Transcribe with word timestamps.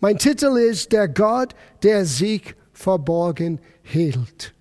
Mein 0.00 0.18
Titel 0.18 0.58
ist 0.58 0.92
Der 0.92 1.08
Gott, 1.08 1.54
der 1.82 2.04
sich 2.04 2.54
verborgen 2.72 3.60
hielt. 3.82 4.54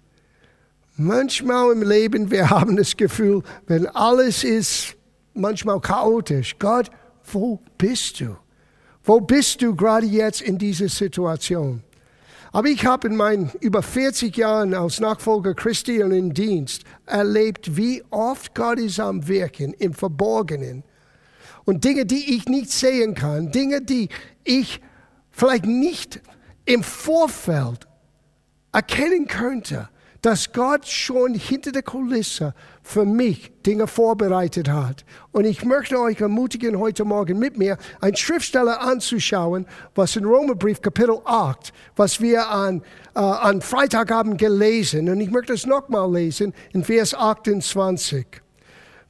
Manchmal 0.95 1.73
im 1.73 1.83
Leben, 1.83 2.31
wir 2.31 2.49
haben 2.49 2.77
das 2.77 2.95
Gefühl, 2.95 3.43
wenn 3.67 3.87
alles 3.87 4.43
ist 4.43 4.95
manchmal 5.33 5.81
chaotisch, 5.81 6.57
Gott, 6.57 6.89
wo 7.25 7.59
bist 7.77 8.21
du? 8.21 8.37
Wo 9.03 9.19
bist 9.19 9.61
du 9.61 9.75
gerade 9.75 10.05
jetzt 10.05 10.41
in 10.41 10.57
dieser 10.57 10.89
Situation? 10.89 11.83
Aber 12.51 12.69
ich 12.69 12.85
habe 12.85 13.09
in 13.09 13.17
meinen 13.17 13.51
über 13.59 13.83
40 13.83 14.37
Jahren 14.37 14.73
als 14.73 15.01
Nachfolger 15.01 15.53
Christi 15.53 16.01
und 16.01 16.13
im 16.13 16.33
Dienst 16.33 16.83
erlebt, 17.05 17.75
wie 17.75 18.01
oft 18.11 18.55
Gott 18.55 18.79
ist 18.79 18.99
am 18.99 19.27
Wirken 19.27 19.73
im 19.73 19.93
Verborgenen. 19.93 20.83
Und 21.65 21.83
Dinge, 21.83 22.05
die 22.05 22.35
ich 22.35 22.45
nicht 22.45 22.71
sehen 22.71 23.13
kann, 23.13 23.51
Dinge, 23.51 23.81
die 23.81 24.07
ich 24.45 24.79
vielleicht 25.35 25.65
nicht 25.65 26.21
im 26.65 26.81
Vorfeld 26.81 27.87
erkennen 28.71 29.27
könnte, 29.27 29.89
dass 30.21 30.51
Gott 30.51 30.87
schon 30.87 31.35
hinter 31.35 31.71
der 31.71 31.83
Kulisse 31.83 32.55
für 32.81 33.05
mich 33.05 33.51
Dinge 33.63 33.85
vorbereitet 33.85 34.69
hat. 34.69 35.05
Und 35.31 35.45
ich 35.45 35.63
möchte 35.63 35.99
euch 35.99 36.19
ermutigen, 36.19 36.79
heute 36.79 37.05
Morgen 37.05 37.37
mit 37.37 37.59
mir 37.59 37.77
ein 38.01 38.15
Schriftsteller 38.15 38.81
anzuschauen, 38.81 39.67
was 39.93 40.15
in 40.15 40.25
Romerbrief 40.25 40.81
Kapitel 40.81 41.19
8, 41.25 41.71
was 41.95 42.19
wir 42.21 42.49
an, 42.49 42.81
äh, 43.13 43.19
an 43.19 43.61
Freitagabend 43.61 44.39
gelesen. 44.39 45.09
Und 45.09 45.21
ich 45.21 45.29
möchte 45.29 45.53
es 45.53 45.67
nochmal 45.67 46.11
lesen 46.11 46.55
in 46.73 46.83
Vers 46.83 47.13
28. 47.13 48.25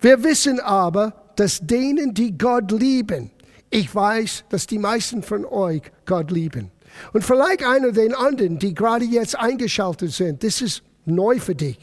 Wir 0.01 0.21
wissen 0.21 0.59
aber, 0.59 1.13
dass 1.37 1.61
denen, 1.61 2.13
die 2.13 2.37
Gott 2.37 2.71
lieben, 2.73 3.31
ich 3.75 3.93
weiß, 3.93 4.45
dass 4.47 4.67
die 4.67 4.79
meisten 4.79 5.21
von 5.21 5.43
euch 5.43 5.81
Gott 6.05 6.31
lieben. 6.31 6.71
Und 7.11 7.25
vielleicht 7.25 7.61
einer 7.61 7.91
den 7.91 8.15
anderen, 8.15 8.57
die 8.57 8.73
gerade 8.73 9.03
jetzt 9.03 9.37
eingeschaltet 9.37 10.13
sind, 10.13 10.43
das 10.45 10.61
ist 10.61 10.81
neu 11.03 11.39
für 11.39 11.55
dich. 11.55 11.77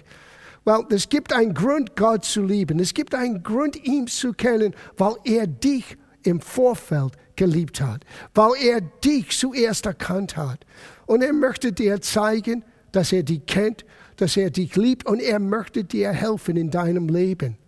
Well, 0.65 0.87
es 0.89 1.11
gibt 1.11 1.35
einen 1.35 1.53
Grund, 1.53 1.95
Gott 1.95 2.25
zu 2.25 2.43
lieben. 2.43 2.79
Es 2.79 2.95
gibt 2.95 3.15
einen 3.15 3.43
Grund, 3.43 3.85
ihn 3.85 4.07
zu 4.07 4.33
kennen, 4.33 4.75
weil 4.97 5.17
er 5.25 5.47
dich 5.47 5.99
im 6.23 6.41
Vorfeld 6.41 7.13
geliebt 7.37 7.83
hat, 7.83 8.05
weil 8.35 8.53
er 8.63 8.81
dich 8.81 9.37
zuerst 9.37 9.85
erkannt 9.85 10.37
hat. 10.39 10.65
Und 11.05 11.23
er 11.23 11.35
möchte 11.35 11.73
dir 11.73 12.01
zeigen, 12.01 12.65
dass 12.93 13.13
er 13.13 13.23
dich 13.23 13.45
kennt, 13.45 13.85
dass 14.17 14.39
er 14.39 14.49
dich 14.49 14.77
liebt 14.77 15.05
und 15.05 15.21
er 15.21 15.41
möchte 15.41 15.85
dir 15.85 16.11
helfen 16.11 16.57
in 16.57 16.71
deinem 16.71 17.09
Leben. 17.11 17.59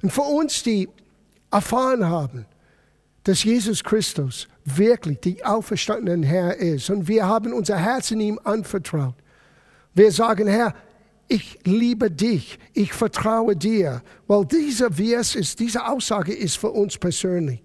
Und 0.00 0.10
für 0.10 0.22
uns, 0.22 0.62
die 0.62 0.88
erfahren 1.50 2.08
haben, 2.08 2.46
dass 3.28 3.44
Jesus 3.44 3.84
Christus 3.84 4.48
wirklich 4.64 5.20
die 5.20 5.44
auferstandene 5.44 6.26
Herr 6.26 6.56
ist 6.56 6.88
und 6.88 7.08
wir 7.08 7.26
haben 7.26 7.52
unser 7.52 7.76
Herz 7.76 8.10
in 8.10 8.20
ihm 8.20 8.40
anvertraut. 8.42 9.16
Wir 9.92 10.10
sagen, 10.12 10.48
Herr, 10.48 10.74
ich 11.28 11.58
liebe 11.64 12.10
dich, 12.10 12.58
ich 12.72 12.94
vertraue 12.94 13.54
dir, 13.54 14.00
weil 14.26 14.46
dieser 14.46 14.90
Vers 14.92 15.34
ist, 15.34 15.60
diese 15.60 15.86
Aussage 15.86 16.32
ist 16.32 16.56
für 16.56 16.70
uns 16.70 16.96
persönlich. 16.96 17.60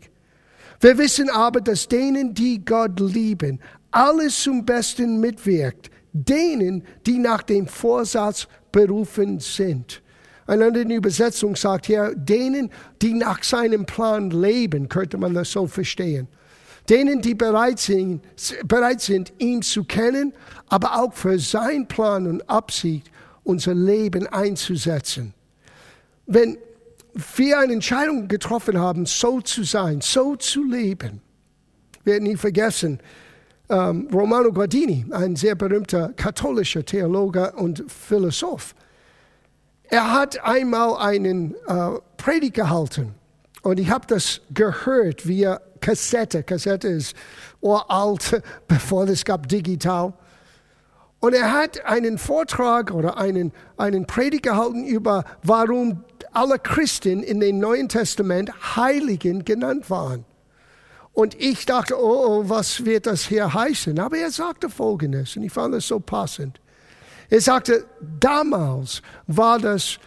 Wir 0.82 0.98
wissen 0.98 1.30
aber, 1.30 1.62
dass 1.62 1.88
denen, 1.88 2.34
die 2.34 2.66
Gott 2.66 3.00
lieben, 3.00 3.62
alles 3.90 4.44
zum 4.44 4.66
Besten 4.66 5.22
mitwirkt, 5.22 5.90
denen, 6.12 6.84
die 7.06 7.20
nach 7.20 7.42
dem 7.42 7.68
Vorsatz 7.68 8.50
berufen 8.70 9.40
sind. 9.40 10.03
Eine 10.46 10.66
andere 10.66 10.94
Übersetzung 10.94 11.56
sagt 11.56 11.86
hier, 11.86 12.14
denen, 12.16 12.70
die 13.02 13.14
nach 13.14 13.44
seinem 13.44 13.86
Plan 13.86 14.30
leben, 14.30 14.90
könnte 14.90 15.18
man 15.18 15.34
das 15.34 15.52
so 15.52 15.68
verstehen. 15.68 16.28
Denen, 16.90 17.22
die 17.22 17.34
bereit 17.34 17.80
sind, 17.80 18.22
bereit 18.66 19.00
sind, 19.00 19.32
ihn 19.38 19.62
zu 19.62 19.86
kennen, 19.86 20.34
aber 20.68 21.00
auch 21.02 21.14
für 21.14 21.40
sein 21.40 21.88
Plan 21.88 22.28
und 22.28 22.50
Absicht 22.50 23.10
unser 23.44 23.74
Leben 23.74 24.28
einzusetzen. 24.28 25.34
Wenn 26.26 26.58
wir 27.36 27.60
eine 27.60 27.74
Entscheidung 27.74 28.28
getroffen 28.28 28.78
haben, 28.78 29.06
so 29.06 29.40
zu 29.40 29.64
sein, 29.64 30.02
so 30.02 30.36
zu 30.36 30.64
leben, 30.64 31.22
werden 32.04 32.24
nie 32.24 32.36
vergessen, 32.36 33.00
ähm, 33.70 34.10
Romano 34.12 34.52
Guardini, 34.52 35.06
ein 35.12 35.36
sehr 35.36 35.56
berühmter 35.56 36.10
katholischer 36.16 36.84
Theologe 36.84 37.52
und 37.54 37.84
Philosoph, 37.88 38.76
er 39.94 40.12
hat 40.12 40.44
einmal 40.44 40.98
einen 40.98 41.54
äh, 41.68 42.00
Predigt 42.18 42.56
gehalten 42.56 43.14
und 43.62 43.80
ich 43.80 43.92
habe 43.92 44.08
das 44.08 44.42
gehört 44.52 45.28
via 45.28 45.62
Kassette. 45.82 46.42
Kassette 46.42 46.88
ist 46.88 47.16
uralt, 47.62 48.42
bevor 48.68 49.08
es 49.08 49.24
gab 49.24 49.48
digital. 49.48 50.14
Und 51.20 51.36
er 51.36 51.54
hat 51.54 51.86
einen 51.86 52.18
Vortrag 52.18 52.90
oder 52.90 53.20
einen, 53.20 53.52
einen 53.78 54.08
Predigt 54.08 54.42
gehalten 54.42 54.84
über, 54.84 55.26
warum 55.44 56.04
alle 56.32 56.58
Christen 56.58 57.22
in 57.22 57.40
dem 57.40 57.60
Neuen 57.60 57.88
Testament 57.88 58.76
Heiligen 58.76 59.46
genannt 59.46 59.92
waren. 59.92 60.26
Und 61.12 61.40
ich 61.40 61.68
dachte, 61.68 62.04
oh, 62.04 62.40
oh, 62.40 62.50
was 62.50 62.84
wird 62.84 63.06
das 63.06 63.28
hier 63.28 63.54
heißen? 63.54 64.00
Aber 64.00 64.18
er 64.18 64.32
sagte 64.32 64.72
Folgendes, 64.72 65.38
und 65.38 65.44
ich 65.44 65.54
fand 65.54 65.76
es 65.76 65.88
so 65.88 66.00
passend. 66.00 66.60
Er 67.34 67.42
sagte, 67.42 67.88
damals 68.20 69.02
war 69.26 69.58
das 69.58 69.98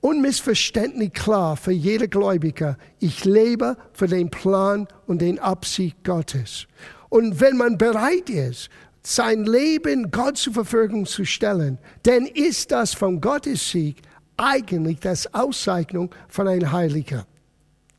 unmissverständlich 0.00 1.12
klar 1.12 1.56
für 1.56 1.72
jede 1.72 2.06
Gläubiger, 2.06 2.78
ich 3.00 3.24
lebe 3.24 3.76
für 3.92 4.06
den 4.06 4.30
Plan 4.30 4.86
und 5.08 5.20
den 5.20 5.40
Absicht 5.40 6.04
Gottes. 6.04 6.68
Und 7.08 7.40
wenn 7.40 7.56
man 7.56 7.76
bereit 7.76 8.30
ist, 8.30 8.68
sein 9.02 9.46
Leben 9.46 10.12
Gott 10.12 10.36
zur 10.36 10.52
Verfügung 10.52 11.06
zu 11.06 11.24
stellen, 11.24 11.78
dann 12.04 12.24
ist 12.24 12.70
das 12.70 12.94
von 12.94 13.20
Gottes 13.20 13.72
Sieg 13.72 14.02
eigentlich 14.36 15.00
das 15.00 15.34
Auszeichnung 15.34 16.14
von 16.28 16.46
einem 16.46 16.70
Heiliger. 16.70 17.26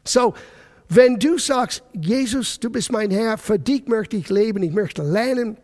So, 0.05 0.33
wenn 0.88 1.19
du 1.19 1.38
sagst, 1.38 1.83
Jesus, 1.91 2.57
du 2.61 2.69
bist 2.69 2.89
mein 2.89 3.11
Herr, 3.11 3.38
für 3.38 3.59
dich 3.59 3.88
möchte 3.88 4.15
ich 4.15 4.29
leben, 4.29 4.63
ich 4.63 4.71
möchte 4.71 5.03
lernen, 5.03 5.57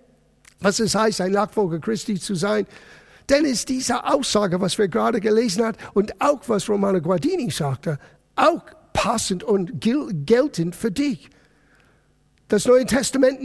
was 0.62 0.80
es 0.80 0.96
heißt, 0.96 1.22
ein 1.22 1.32
Nachfolger 1.34 1.80
Christi 1.80 2.20
zu 2.20 2.36
sein, 2.36 2.66
dann 3.28 3.46
ist 3.46 3.70
diese 3.70 4.06
Aussage, 4.06 4.60
was 4.62 4.78
wir 4.78 4.88
gerade 4.88 5.20
gelesen 5.20 5.66
haben 5.66 5.78
und 5.94 6.20
auch 6.22 6.42
was 6.48 6.70
Romano 6.70 7.02
Guardini 7.02 7.50
sagte, 7.52 8.00
auch 8.36 8.64
passend 8.94 9.44
und 9.44 9.82
geltend 9.82 10.76
für 10.76 10.92
dich. 10.92 11.30
Das 12.48 12.66
Neue 12.66 12.86
Testament 12.86 13.42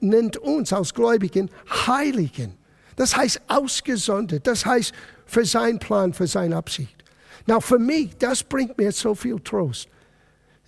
nennt 0.00 0.36
uns 0.36 0.72
als 0.72 0.94
Gläubigen 0.94 1.50
Heiligen. 1.86 2.54
Das 2.96 3.16
heißt 3.16 3.42
ausgesondert. 3.48 4.46
Das 4.46 4.64
heißt 4.64 4.92
für 5.26 5.44
seinen 5.44 5.78
Plan, 5.78 6.12
für 6.12 6.26
seine 6.26 6.56
Absicht. 6.56 7.04
Now, 7.46 7.60
für 7.60 7.78
mich, 7.78 8.16
das 8.16 8.42
bringt 8.42 8.78
mir 8.78 8.92
so 8.92 9.14
viel 9.14 9.40
Trost. 9.40 9.88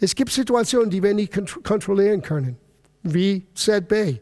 Es 0.00 0.14
gibt 0.14 0.30
Situationen, 0.30 0.90
die 0.90 1.02
wir 1.02 1.14
nicht 1.14 1.32
kontrollieren 1.62 2.20
können, 2.20 2.58
wie 3.02 3.46
ZB. 3.54 4.20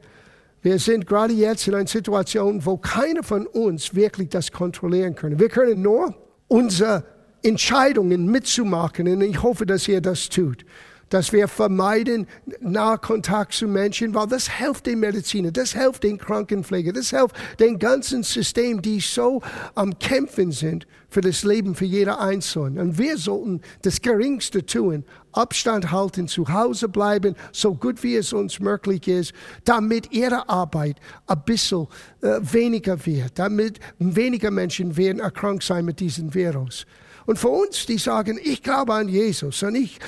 Wir 0.64 0.78
sind 0.78 1.06
gerade 1.06 1.34
jetzt 1.34 1.68
in 1.68 1.74
einer 1.74 1.86
Situation, 1.86 2.64
wo 2.64 2.78
keiner 2.78 3.22
von 3.22 3.46
uns 3.46 3.94
wirklich 3.94 4.30
das 4.30 4.50
kontrollieren 4.50 5.14
kann. 5.14 5.38
Wir 5.38 5.50
können 5.50 5.82
nur 5.82 6.14
unsere 6.48 7.04
Entscheidungen 7.42 8.24
mitzumachen. 8.30 9.06
Und 9.06 9.20
ich 9.20 9.42
hoffe, 9.42 9.66
dass 9.66 9.86
ihr 9.88 10.00
das 10.00 10.30
tut. 10.30 10.64
Dass 11.10 11.34
wir 11.34 11.48
vermeiden 11.48 12.26
Nahkontakt 12.60 13.52
zu 13.52 13.68
Menschen, 13.68 14.14
weil 14.14 14.26
das 14.26 14.56
hilft 14.56 14.86
den 14.86 15.00
Mediziner, 15.00 15.52
das 15.52 15.74
hilft 15.74 16.02
den 16.02 16.16
Krankenpfleger, 16.16 16.94
das 16.94 17.10
hilft 17.10 17.36
dem 17.60 17.78
ganzen 17.78 18.22
System, 18.22 18.80
die 18.80 19.00
so 19.00 19.42
am 19.74 19.98
Kämpfen 19.98 20.50
sind 20.50 20.86
für 21.14 21.20
das 21.20 21.44
Leben 21.44 21.76
für 21.76 21.84
jeder 21.84 22.20
Einzelne. 22.20 22.80
Und 22.80 22.98
wir 22.98 23.16
sollten 23.16 23.60
das 23.82 24.02
Geringste 24.02 24.66
tun, 24.66 25.04
Abstand 25.30 25.92
halten, 25.92 26.26
zu 26.26 26.48
Hause 26.52 26.88
bleiben, 26.88 27.36
so 27.52 27.72
gut 27.72 28.02
wie 28.02 28.16
es 28.16 28.32
uns 28.32 28.58
möglich 28.58 29.06
ist, 29.06 29.32
damit 29.64 30.10
ihre 30.10 30.48
Arbeit 30.48 30.96
ein 31.28 31.40
bisschen 31.46 31.86
äh, 32.20 32.40
weniger 32.40 33.06
wird, 33.06 33.38
damit 33.38 33.78
weniger 34.00 34.50
Menschen 34.50 34.96
werden 34.96 35.20
erkrankt 35.20 35.62
sein 35.62 35.84
mit 35.84 36.00
diesem 36.00 36.34
Virus. 36.34 36.84
Und 37.26 37.38
für 37.38 37.48
uns, 37.48 37.86
die 37.86 37.98
sagen, 37.98 38.36
ich 38.42 38.64
glaube 38.64 38.92
an 38.94 39.08
Jesus 39.08 39.62
und 39.62 39.76
ich 39.76 40.00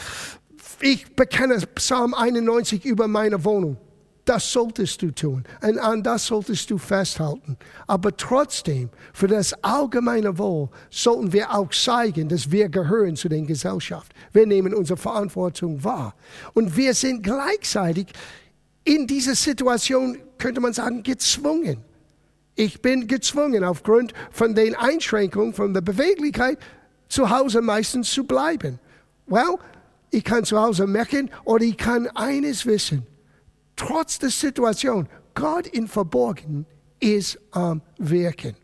ich 0.81 1.07
bekenne 1.15 1.57
Psalm 1.77 2.13
91 2.15 2.85
über 2.85 3.09
meine 3.09 3.43
Wohnung. 3.45 3.79
Das 4.27 4.53
solltest 4.53 5.03
du 5.03 5.13
tun. 5.13 5.45
Und 5.63 5.79
an 5.79 6.03
das 6.03 6.27
solltest 6.27 6.69
du 6.71 6.79
festhalten. 6.79 7.57
Aber 7.87 8.15
trotzdem, 8.17 8.91
für 9.15 9.29
das 9.29 9.55
allgemeine 9.63 10.37
Wohl 10.37 10.69
sollten 10.91 11.33
wir 11.33 11.55
auch 11.55 11.71
zeigen, 11.71 12.29
dass 12.29 12.51
wir 12.51 12.69
gehören 12.69 13.15
zu 13.15 13.29
der 13.29 13.43
Gesellschaft. 13.43 14.13
Wir 14.33 14.45
nehmen 14.45 14.75
unsere 14.75 14.97
Verantwortung 14.97 15.83
wahr. 15.85 16.17
Und 16.55 16.77
wir 16.77 16.93
sind 16.93 17.23
gleichzeitig 17.23 18.09
in 18.83 19.07
dieser 19.07 19.37
Situation, 19.37 20.19
könnte 20.39 20.61
man 20.61 20.73
sagen, 20.73 21.05
gezwungen. 21.05 21.79
Ich 22.57 22.83
bin 22.83 23.07
gezwungen, 23.07 23.63
aufgrund 23.63 24.13
von 24.33 24.57
den 24.57 24.75
Einschränkungen, 24.75 25.55
von 25.55 25.73
der 25.73 25.83
Beweglichkeit, 25.83 26.59
zu 27.09 27.31
Hause 27.31 27.63
meistens 27.63 28.11
zu 28.11 28.25
bleiben. 28.25 28.81
Well, 29.29 29.59
ich 30.11 30.25
kann 30.25 30.45
zu 30.45 30.61
Hause 30.61 30.89
merken 30.89 31.31
oder 31.45 31.65
ich 31.65 31.77
kann 31.77 32.09
eines 32.09 32.67
wissen. 32.67 33.07
Trotz 33.77 34.19
der 34.19 34.31
Situation, 34.31 35.09
Gott 35.35 35.67
in 35.67 35.87
Verborgen 35.87 36.67
ist 36.99 37.39
am 37.53 37.83
Wirken. 37.99 38.57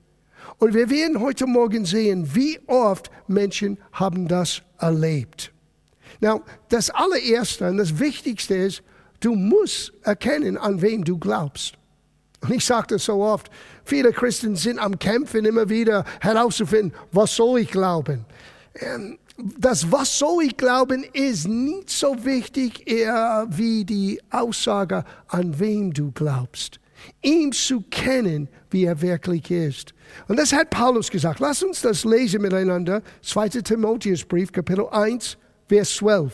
Und 0.58 0.74
wir 0.74 0.90
werden 0.90 1.20
heute 1.20 1.46
Morgen 1.46 1.84
sehen, 1.84 2.34
wie 2.34 2.58
oft 2.66 3.10
Menschen 3.26 3.78
haben 3.92 4.26
das 4.26 4.62
erlebt. 4.78 5.52
Now, 6.20 6.42
das 6.68 6.90
allererste 6.90 7.68
und 7.68 7.78
das 7.78 7.98
Wichtigste 7.98 8.54
ist, 8.54 8.82
du 9.20 9.34
musst 9.34 9.92
erkennen, 10.02 10.56
an 10.56 10.80
wem 10.80 11.04
du 11.04 11.18
glaubst. 11.18 11.74
Und 12.40 12.52
ich 12.52 12.64
sage 12.64 12.88
das 12.90 13.04
so 13.04 13.22
oft, 13.22 13.50
viele 13.84 14.12
Christen 14.12 14.56
sind 14.56 14.78
am 14.78 14.98
Kämpfen, 14.98 15.44
immer 15.44 15.68
wieder 15.68 16.04
herauszufinden, 16.20 16.92
was 17.12 17.36
soll 17.36 17.60
ich 17.60 17.70
glauben? 17.70 18.24
Ähm, 18.74 19.18
das 19.38 19.90
Was 19.90 20.18
soll 20.18 20.44
ich 20.44 20.56
glauben 20.56 21.04
ist 21.12 21.48
nicht 21.48 21.90
so 21.90 22.24
wichtig 22.24 22.90
eher 22.90 23.46
wie 23.48 23.84
die 23.84 24.20
Aussage, 24.30 25.04
an 25.28 25.58
wem 25.58 25.92
du 25.92 26.12
glaubst. 26.12 26.78
Ihm 27.22 27.52
zu 27.52 27.82
kennen, 27.90 28.48
wie 28.70 28.84
er 28.84 29.00
wirklich 29.00 29.50
ist. 29.50 29.94
Und 30.28 30.38
das 30.38 30.52
hat 30.52 30.70
Paulus 30.70 31.10
gesagt. 31.10 31.40
Lass 31.40 31.62
uns 31.62 31.80
das 31.80 32.04
lesen 32.04 32.42
miteinander. 32.42 33.02
2. 33.22 33.48
Timotheusbrief, 33.48 34.52
Kapitel 34.52 34.86
1, 34.88 35.36
Vers 35.68 35.96
12. 35.96 36.32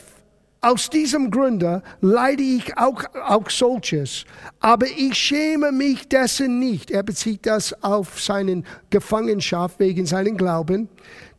Aus 0.60 0.90
diesem 0.90 1.30
Grunde 1.30 1.82
leide 2.00 2.42
ich 2.42 2.76
auch, 2.76 3.04
auch 3.14 3.48
solches, 3.48 4.24
aber 4.58 4.86
ich 4.86 5.14
schäme 5.14 5.70
mich 5.70 6.08
dessen 6.08 6.58
nicht. 6.58 6.90
Er 6.90 7.04
bezieht 7.04 7.46
das 7.46 7.80
auf 7.84 8.20
seinen 8.20 8.66
Gefangenschaft 8.90 9.78
wegen 9.78 10.04
seinen 10.04 10.36
Glauben. 10.36 10.88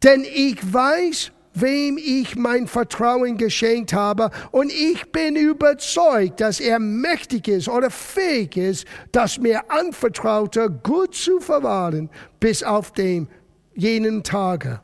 Denn 0.02 0.24
ich 0.24 0.58
weiß, 0.74 1.34
wem 1.62 1.98
ich 1.98 2.36
mein 2.36 2.68
Vertrauen 2.68 3.38
geschenkt 3.38 3.94
habe. 3.94 4.30
Und 4.52 4.72
ich 4.72 5.12
bin 5.12 5.36
überzeugt, 5.36 6.42
dass 6.42 6.60
er 6.60 6.80
mächtig 6.80 7.48
ist 7.48 7.70
oder 7.70 7.90
fähig 7.90 8.58
ist, 8.58 8.86
das 9.12 9.40
mir 9.40 9.70
anvertraute 9.70 10.70
gut 10.70 11.16
zu 11.16 11.40
verwahren 11.40 12.10
bis 12.40 12.64
auf 12.64 12.92
den 12.94 13.28
jenen 13.76 14.24
Tage. 14.24 14.82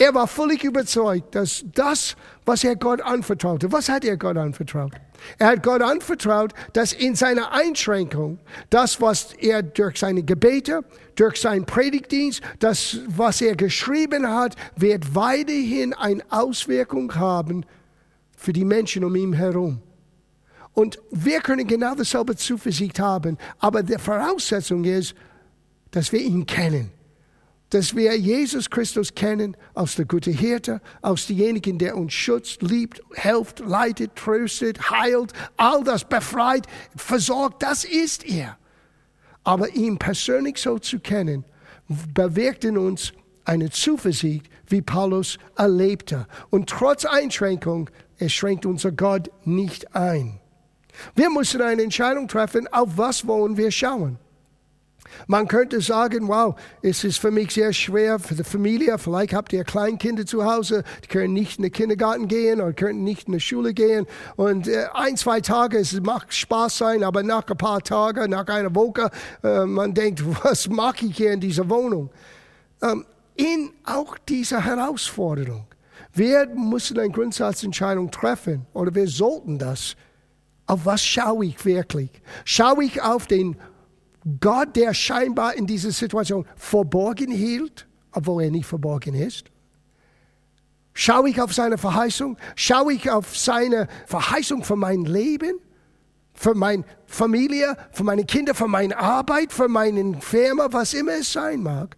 Er 0.00 0.14
war 0.14 0.28
völlig 0.28 0.62
überzeugt, 0.62 1.34
dass 1.34 1.64
das, 1.74 2.14
was 2.44 2.62
er 2.62 2.76
Gott 2.76 3.00
anvertraute, 3.00 3.72
was 3.72 3.88
hat 3.88 4.04
er 4.04 4.16
Gott 4.16 4.36
anvertraut? 4.36 4.92
Er 5.38 5.48
hat 5.48 5.64
Gott 5.64 5.82
anvertraut, 5.82 6.52
dass 6.72 6.92
in 6.92 7.16
seiner 7.16 7.50
Einschränkung, 7.50 8.38
das, 8.70 9.00
was 9.00 9.32
er 9.32 9.64
durch 9.64 9.98
seine 9.98 10.22
Gebete, 10.22 10.84
durch 11.16 11.40
seinen 11.40 11.66
Predigtdienst, 11.66 12.40
das, 12.60 12.98
was 13.08 13.40
er 13.40 13.56
geschrieben 13.56 14.28
hat, 14.28 14.54
wird 14.76 15.16
weiterhin 15.16 15.92
eine 15.94 16.22
Auswirkung 16.30 17.12
haben 17.16 17.66
für 18.36 18.52
die 18.52 18.64
Menschen 18.64 19.02
um 19.02 19.16
ihn 19.16 19.32
herum. 19.32 19.82
Und 20.74 21.00
wir 21.10 21.40
können 21.40 21.66
genau 21.66 21.96
dasselbe 21.96 22.36
Zuversicht 22.36 23.00
haben, 23.00 23.36
aber 23.58 23.82
die 23.82 23.98
Voraussetzung 23.98 24.84
ist, 24.84 25.16
dass 25.90 26.12
wir 26.12 26.20
ihn 26.20 26.46
kennen 26.46 26.92
dass 27.70 27.94
wir 27.94 28.16
Jesus 28.16 28.70
Christus 28.70 29.14
kennen 29.14 29.56
als 29.74 29.96
der 29.96 30.06
gute 30.06 30.30
Hirte, 30.30 30.80
als 31.02 31.26
denjenigen, 31.26 31.78
der 31.78 31.96
uns 31.96 32.12
schützt, 32.12 32.62
liebt, 32.62 33.02
hilft, 33.14 33.60
leitet, 33.60 34.16
tröstet, 34.16 34.90
heilt, 34.90 35.32
all 35.56 35.84
das 35.84 36.04
befreit, 36.04 36.66
versorgt, 36.96 37.62
das 37.62 37.84
ist 37.84 38.24
er. 38.24 38.56
Aber 39.44 39.74
ihn 39.74 39.98
persönlich 39.98 40.58
so 40.58 40.78
zu 40.78 40.98
kennen, 40.98 41.44
bewirkt 42.14 42.64
in 42.64 42.78
uns 42.78 43.12
eine 43.44 43.70
Zuversicht, 43.70 44.48
wie 44.66 44.82
Paulus 44.82 45.38
erlebte. 45.56 46.26
Und 46.50 46.68
trotz 46.68 47.04
Einschränkung, 47.04 47.88
er 48.18 48.28
schränkt 48.28 48.66
unser 48.66 48.92
Gott 48.92 49.30
nicht 49.44 49.94
ein. 49.94 50.40
Wir 51.14 51.30
müssen 51.30 51.62
eine 51.62 51.82
Entscheidung 51.82 52.28
treffen, 52.28 52.66
auf 52.68 52.96
was 52.96 53.26
wollen 53.26 53.56
wir 53.56 53.70
schauen. 53.70 54.18
Man 55.26 55.48
könnte 55.48 55.80
sagen, 55.80 56.28
wow, 56.28 56.54
es 56.82 57.04
ist 57.04 57.18
für 57.18 57.30
mich 57.30 57.52
sehr 57.52 57.72
schwer 57.72 58.18
für 58.18 58.34
die 58.34 58.44
Familie. 58.44 58.98
Vielleicht 58.98 59.34
habt 59.34 59.52
ihr 59.52 59.64
Kleinkinder 59.64 60.26
zu 60.26 60.44
Hause, 60.44 60.84
die 61.04 61.08
können 61.08 61.32
nicht 61.32 61.58
in 61.58 61.62
den 61.64 61.72
Kindergarten 61.72 62.28
gehen 62.28 62.60
oder 62.60 62.72
können 62.72 63.04
nicht 63.04 63.28
in 63.28 63.34
die 63.34 63.40
Schule 63.40 63.74
gehen. 63.74 64.06
Und 64.36 64.68
äh, 64.68 64.86
ein, 64.94 65.16
zwei 65.16 65.40
Tage, 65.40 65.78
es 65.78 65.98
macht 66.00 66.34
Spaß 66.34 66.78
sein, 66.78 67.02
aber 67.02 67.22
nach 67.22 67.46
ein 67.48 67.56
paar 67.56 67.82
Tagen, 67.82 68.30
nach 68.30 68.46
einer 68.46 68.74
Woche, 68.74 69.10
äh, 69.42 69.64
man 69.64 69.94
denkt, 69.94 70.22
was 70.44 70.68
mache 70.68 71.06
ich 71.06 71.16
hier 71.16 71.32
in 71.32 71.40
dieser 71.40 71.68
Wohnung? 71.68 72.10
Ähm, 72.82 73.04
in 73.36 73.70
auch 73.84 74.18
dieser 74.18 74.64
Herausforderung. 74.64 75.66
Wir 76.12 76.46
müssen 76.46 76.98
eine 76.98 77.10
Grundsatzentscheidung 77.10 78.10
treffen 78.10 78.66
oder 78.72 78.94
wir 78.94 79.06
sollten 79.06 79.58
das. 79.58 79.94
Auf 80.66 80.84
was 80.84 81.02
schaue 81.02 81.46
ich 81.46 81.64
wirklich? 81.64 82.10
Schaue 82.44 82.84
ich 82.84 83.00
auf 83.00 83.26
den 83.26 83.56
Gott, 84.40 84.76
der 84.76 84.94
scheinbar 84.94 85.54
in 85.54 85.66
dieser 85.66 85.90
Situation 85.90 86.46
verborgen 86.56 87.30
hielt, 87.30 87.86
obwohl 88.12 88.44
er 88.44 88.50
nicht 88.50 88.66
verborgen 88.66 89.14
ist? 89.14 89.50
Schaue 90.92 91.30
ich 91.30 91.40
auf 91.40 91.54
seine 91.54 91.78
Verheißung? 91.78 92.36
Schaue 92.56 92.92
ich 92.92 93.08
auf 93.08 93.36
seine 93.36 93.86
Verheißung 94.06 94.64
für 94.64 94.74
mein 94.74 95.04
Leben? 95.04 95.60
Für 96.34 96.54
meine 96.54 96.84
Familie? 97.06 97.76
Für 97.92 98.02
meine 98.02 98.24
Kinder? 98.24 98.54
Für 98.54 98.66
meine 98.66 98.98
Arbeit? 98.98 99.52
Für 99.52 99.68
meine 99.68 100.20
Firma? 100.20 100.68
Was 100.72 100.94
immer 100.94 101.12
es 101.12 101.32
sein 101.32 101.62
mag? 101.62 101.96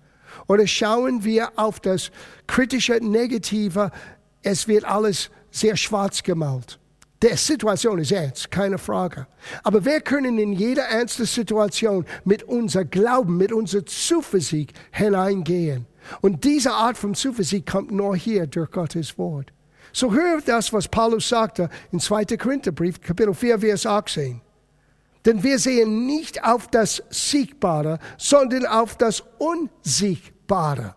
Oder 0.48 0.66
schauen 0.66 1.24
wir 1.24 1.58
auf 1.58 1.80
das 1.80 2.10
kritische, 2.46 2.98
negative? 3.00 3.90
Es 4.42 4.68
wird 4.68 4.84
alles 4.84 5.30
sehr 5.50 5.76
schwarz 5.76 6.22
gemalt. 6.22 6.78
Der 7.22 7.36
Situation 7.36 7.98
ist 7.98 8.12
ernst, 8.12 8.50
keine 8.50 8.78
Frage. 8.78 9.26
Aber 9.62 9.84
wir 9.84 10.00
können 10.00 10.38
in 10.38 10.52
jede 10.52 10.80
ernste 10.80 11.26
Situation 11.26 12.06
mit 12.24 12.44
unser 12.44 12.86
Glauben, 12.86 13.36
mit 13.36 13.52
unserer 13.52 13.84
Zuversicht 13.84 14.72
hineingehen. 14.90 15.86
Und 16.22 16.44
diese 16.44 16.72
Art 16.72 16.96
von 16.96 17.14
Zuversicht 17.14 17.66
kommt 17.66 17.90
nur 17.90 18.16
hier 18.16 18.46
durch 18.46 18.70
Gottes 18.70 19.18
Wort. 19.18 19.52
So 19.92 20.14
hör 20.14 20.40
das, 20.40 20.72
was 20.72 20.88
Paulus 20.88 21.28
sagte 21.28 21.68
in 21.92 22.00
2. 22.00 22.24
Korintherbrief, 22.38 23.00
Kapitel 23.02 23.34
4, 23.34 23.60
Vers 23.60 23.84
18. 23.84 24.40
Denn 25.26 25.42
wir 25.42 25.58
sehen 25.58 26.06
nicht 26.06 26.42
auf 26.42 26.68
das 26.68 27.02
Siegbare, 27.10 27.98
sondern 28.16 28.64
auf 28.64 28.96
das 28.96 29.22
Unsiegbare. 29.38 30.94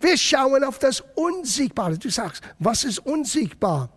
Wir 0.00 0.16
schauen 0.16 0.62
auf 0.62 0.78
das 0.78 1.02
Unsiegbare. 1.16 1.98
Du 1.98 2.10
sagst, 2.10 2.44
was 2.60 2.84
ist 2.84 3.00
unsiegbar? 3.00 3.90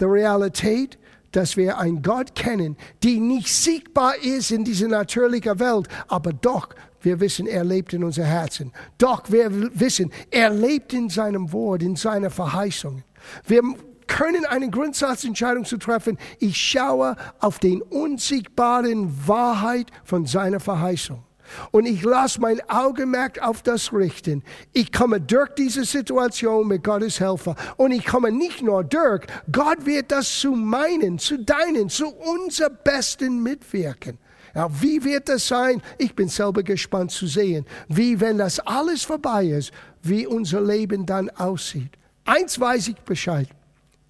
Die 0.00 0.04
Realität 0.04 0.98
dass 1.32 1.56
wir 1.56 1.78
einen 1.78 2.02
Gott 2.02 2.34
kennen, 2.34 2.76
die 3.02 3.18
nicht 3.18 3.48
siegbar 3.48 4.16
ist 4.22 4.50
in 4.50 4.64
dieser 4.64 4.88
natürlichen 4.88 5.58
Welt, 5.58 5.88
aber 6.08 6.32
doch 6.32 6.68
wir 7.00 7.18
wissen, 7.20 7.46
er 7.46 7.64
lebt 7.64 7.92
in 7.92 8.04
unser 8.04 8.24
Herzen. 8.24 8.72
Doch 8.98 9.24
wir 9.28 9.50
wissen, 9.78 10.12
er 10.30 10.50
lebt 10.50 10.92
in 10.92 11.08
seinem 11.08 11.52
Wort, 11.52 11.82
in 11.82 11.96
seiner 11.96 12.30
Verheißung. 12.30 13.02
Wir 13.46 13.62
können 14.06 14.44
eine 14.44 14.70
Grundsatzentscheidung 14.70 15.64
zu 15.64 15.78
treffen. 15.78 16.18
Ich 16.38 16.56
schaue 16.56 17.16
auf 17.40 17.58
den 17.58 17.82
unsiegbaren 17.82 19.26
Wahrheit 19.26 19.90
von 20.04 20.26
seiner 20.26 20.60
Verheißung. 20.60 21.24
Und 21.70 21.86
ich 21.86 22.02
lasse 22.02 22.40
mein 22.40 22.60
Augenmerk 22.68 23.40
auf 23.42 23.62
das 23.62 23.92
richten. 23.92 24.42
Ich 24.72 24.92
komme 24.92 25.20
durch 25.20 25.50
diese 25.50 25.84
Situation 25.84 26.68
mit 26.68 26.84
Gottes 26.84 27.20
Helfer. 27.20 27.56
Und 27.76 27.92
ich 27.92 28.04
komme 28.04 28.30
nicht 28.30 28.62
nur 28.62 28.84
durch, 28.84 29.22
Gott 29.50 29.84
wird 29.86 30.12
das 30.12 30.40
zu 30.40 30.52
meinen, 30.52 31.18
zu 31.18 31.38
deinen, 31.38 31.88
zu 31.88 32.08
unser 32.08 32.70
Besten 32.70 33.42
mitwirken. 33.42 34.18
Ja, 34.54 34.68
wie 34.82 35.02
wird 35.02 35.28
das 35.28 35.48
sein? 35.48 35.80
Ich 35.96 36.14
bin 36.14 36.28
selber 36.28 36.62
gespannt 36.62 37.10
zu 37.10 37.26
sehen, 37.26 37.64
wie, 37.88 38.20
wenn 38.20 38.38
das 38.38 38.60
alles 38.60 39.02
vorbei 39.02 39.46
ist, 39.46 39.72
wie 40.02 40.26
unser 40.26 40.60
Leben 40.60 41.06
dann 41.06 41.30
aussieht. 41.30 41.92
Eins 42.24 42.60
weiß 42.60 42.88
ich 42.88 42.96
Bescheid. 42.96 43.48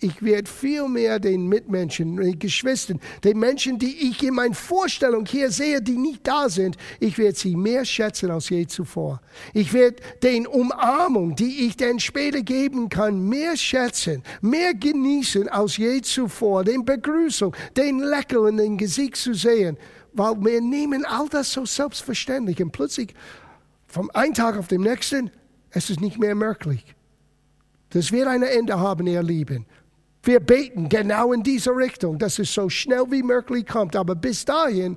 Ich 0.03 0.21
werde 0.21 0.51
viel 0.51 0.89
mehr 0.89 1.21
den 1.21 1.47
Mitmenschen, 1.47 2.17
den 2.17 2.37
Geschwistern, 2.37 2.99
den 3.23 3.39
Menschen, 3.39 3.79
die 3.79 4.11
ich 4.11 4.21
in 4.25 4.35
meiner 4.35 4.53
Vorstellung 4.53 5.25
hier 5.25 5.53
sehe, 5.53 5.81
die 5.81 5.97
nicht 5.97 6.27
da 6.27 6.49
sind, 6.49 6.77
ich 6.99 7.19
werde 7.19 7.39
sie 7.39 7.55
mehr 7.55 7.85
schätzen 7.85 8.33
als 8.33 8.49
je 8.49 8.67
zuvor. 8.67 9.21
Ich 9.55 9.73
werde 9.73 10.03
den 10.21 10.49
Umarmung, 10.49 11.37
die 11.37 11.67
ich 11.67 11.77
dann 11.77 12.01
später 12.01 12.43
geben 12.43 12.89
kann, 12.89 13.29
mehr 13.29 13.57
schätzen, 13.57 14.25
mehr 14.41 14.75
genießen 14.75 15.49
als 15.49 15.77
je 15.77 16.01
zuvor. 16.01 16.65
Den 16.65 16.85
Begrüßung, 16.85 17.55
den 17.77 18.01
Lächeln 18.01 18.57
den 18.57 18.77
Gesicht 18.77 19.15
zu 19.15 19.35
sehen, 19.35 19.79
weil 20.15 20.35
wir 20.41 20.61
nehmen 20.61 21.05
all 21.05 21.29
das 21.29 21.53
so 21.53 21.65
selbstverständlich 21.65 22.61
und 22.61 22.73
plötzlich 22.73 23.15
vom 23.87 24.11
einen 24.15 24.35
Tag 24.35 24.59
auf 24.59 24.67
den 24.67 24.81
nächsten, 24.81 25.31
es 25.71 25.91
ist 25.91 26.01
nicht 26.01 26.19
mehr 26.19 26.35
möglich. 26.35 26.97
Das 27.91 28.11
wird 28.11 28.27
ein 28.27 28.43
Ende 28.43 28.81
haben, 28.81 29.07
ihr 29.07 29.23
Lieben. 29.23 29.65
Wir 30.25 30.39
beten 30.39 30.89
genau 30.89 31.33
in 31.33 31.43
diese 31.43 31.71
Richtung, 31.71 32.17
dass 32.17 32.39
es 32.39 32.55
so 32.55 32.69
schnell 32.69 33.05
wie 33.11 33.25
möglich 33.25 33.67
kommt. 33.67 33.97
Aber 33.97 34.15
bis 34.15 34.45
dahin, 34.45 34.97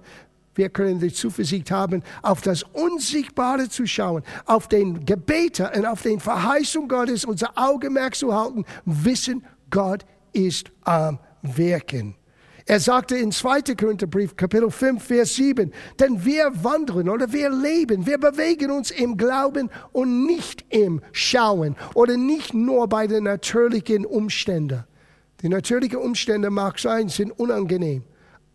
wir 0.54 0.70
können 0.70 1.00
die 1.00 1.12
Zuversicht 1.12 1.72
haben, 1.72 2.04
auf 2.22 2.42
das 2.42 2.62
Unsichtbare 2.62 3.68
zu 3.68 3.88
schauen, 3.88 4.22
auf 4.46 4.68
den 4.68 5.04
Gebete 5.04 5.72
und 5.76 5.86
auf 5.86 6.04
den 6.04 6.20
Verheißung 6.20 6.88
Gottes 6.88 7.26
unser 7.26 7.52
Augenmerk 7.56 8.16
zu 8.16 8.34
halten, 8.34 8.66
wissen, 8.86 9.44
Gott 9.72 10.06
ist 10.32 10.72
am 10.84 11.20
Wirken. 11.42 12.16
Er 12.68 12.80
sagte 12.80 13.16
in 13.16 13.32
2. 13.32 13.62
Korintherbrief, 13.76 14.36
Kapitel 14.36 14.72
5, 14.72 15.04
Vers 15.04 15.36
7, 15.36 15.72
denn 16.00 16.24
wir 16.26 16.52
wandern 16.64 17.10
oder 17.10 17.32
wir 17.32 17.50
leben, 17.50 18.06
wir 18.08 18.18
bewegen 18.18 18.72
uns 18.72 18.90
im 18.90 19.18
Glauben 19.18 19.70
und 19.92 20.26
nicht 20.26 20.66
im 20.70 21.02
Schauen 21.12 21.76
oder 21.94 22.18
nicht 22.18 22.54
nur 22.54 22.88
bei 22.88 23.06
den 23.06 23.26
natürlichen 23.26 24.06
Umständen. 24.06 24.84
Die 25.42 25.50
natürlichen 25.50 26.00
Umstände 26.00 26.50
mag 26.50 26.80
sein, 26.80 27.10
sind 27.10 27.32
unangenehm. 27.32 28.04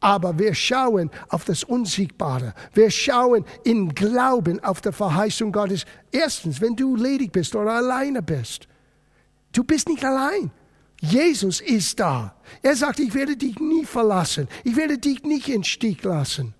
Aber 0.00 0.38
wir 0.38 0.54
schauen 0.54 1.10
auf 1.28 1.44
das 1.44 1.62
Unsiegbare. 1.62 2.54
Wir 2.72 2.90
schauen 2.90 3.44
in 3.64 3.94
Glauben 3.94 4.62
auf 4.64 4.80
die 4.80 4.92
Verheißung 4.92 5.52
Gottes. 5.52 5.84
Erstens, 6.10 6.60
wenn 6.60 6.75
du 6.75 6.96
ledig 6.96 7.32
bist 7.32 7.54
oder 7.54 7.72
alleine 7.72 8.22
bist. 8.22 8.66
Du 9.52 9.62
bist 9.62 9.88
nicht 9.88 10.04
allein. 10.04 10.50
Jesus 11.00 11.60
ist 11.60 12.00
da. 12.00 12.34
Er 12.62 12.76
sagt, 12.76 13.00
ich 13.00 13.14
werde 13.14 13.37
dich 13.37 13.58
nie 13.58 13.84
verlassen. 13.84 14.49
Ich 14.64 14.76
werde 14.76 14.99
dich 14.99 15.22
nicht 15.22 15.49
in 15.49 15.64
Stich 15.64 16.02
lassen. 16.02 16.54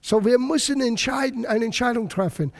So, 0.00 0.24
wir 0.24 0.38
müssen 0.38 0.80
entscheiden, 0.80 1.46
eine 1.46 1.64
Entscheidung 1.64 2.08
treffen. 2.08 2.52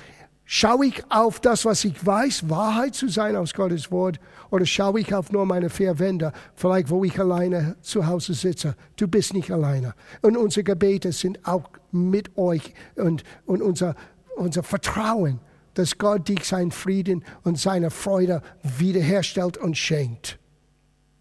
Schaue 0.45 0.87
ich 0.87 1.05
auf 1.11 1.41
das, 1.41 1.65
was 1.65 1.85
ich 1.85 2.05
weiß, 2.05 2.49
Wahrheit 2.49 2.95
zu 2.95 3.09
sein 3.09 3.37
aus 3.37 3.55
Gottes 3.55 3.91
Wort, 3.93 4.19
oder 4.51 4.67
schaue 4.67 5.01
ich 5.01 5.15
auf 5.15 5.31
nur 5.31 5.47
meine 5.47 5.71
vier 5.71 5.99
Wände, 5.99 6.33
vielleicht 6.55 6.91
wo 6.91 7.05
ich 7.05 7.19
alleine 7.19 7.77
zu 7.81 8.07
Hause 8.07 8.35
sitze? 8.35 8.75
Du 8.97 9.09
bist 9.09 9.35
nicht 9.35 9.51
alleine. 9.51 9.95
Und 10.23 10.37
unsere 10.37 10.65
Gebete 10.65 11.13
sind 11.13 11.47
auch 11.47 11.71
mit 11.93 12.37
euch 12.37 12.75
und, 12.97 13.25
und 13.47 13.63
unser, 13.63 13.95
unser 14.37 14.63
Vertrauen, 14.63 15.41
dass 15.75 15.99
Gott 15.99 16.29
dich 16.29 16.45
seinen 16.45 16.73
Frieden 16.73 17.25
und 17.43 17.59
seine 17.59 17.91
Freude 17.91 18.43
wiederherstellt 18.63 19.57
und 19.57 19.77
schenkt. 19.77 20.39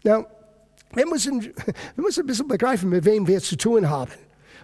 Now, 0.04 0.26
wir 0.92 1.06
müssen, 1.06 1.42
wir 1.94 2.04
müssen 2.04 2.24
ein 2.24 2.26
bisschen 2.26 2.48
begreifen, 2.48 2.88
mit 2.88 3.04
wem 3.04 3.26
wir 3.26 3.40
zu 3.40 3.56
tun 3.56 3.88
haben. 3.88 4.10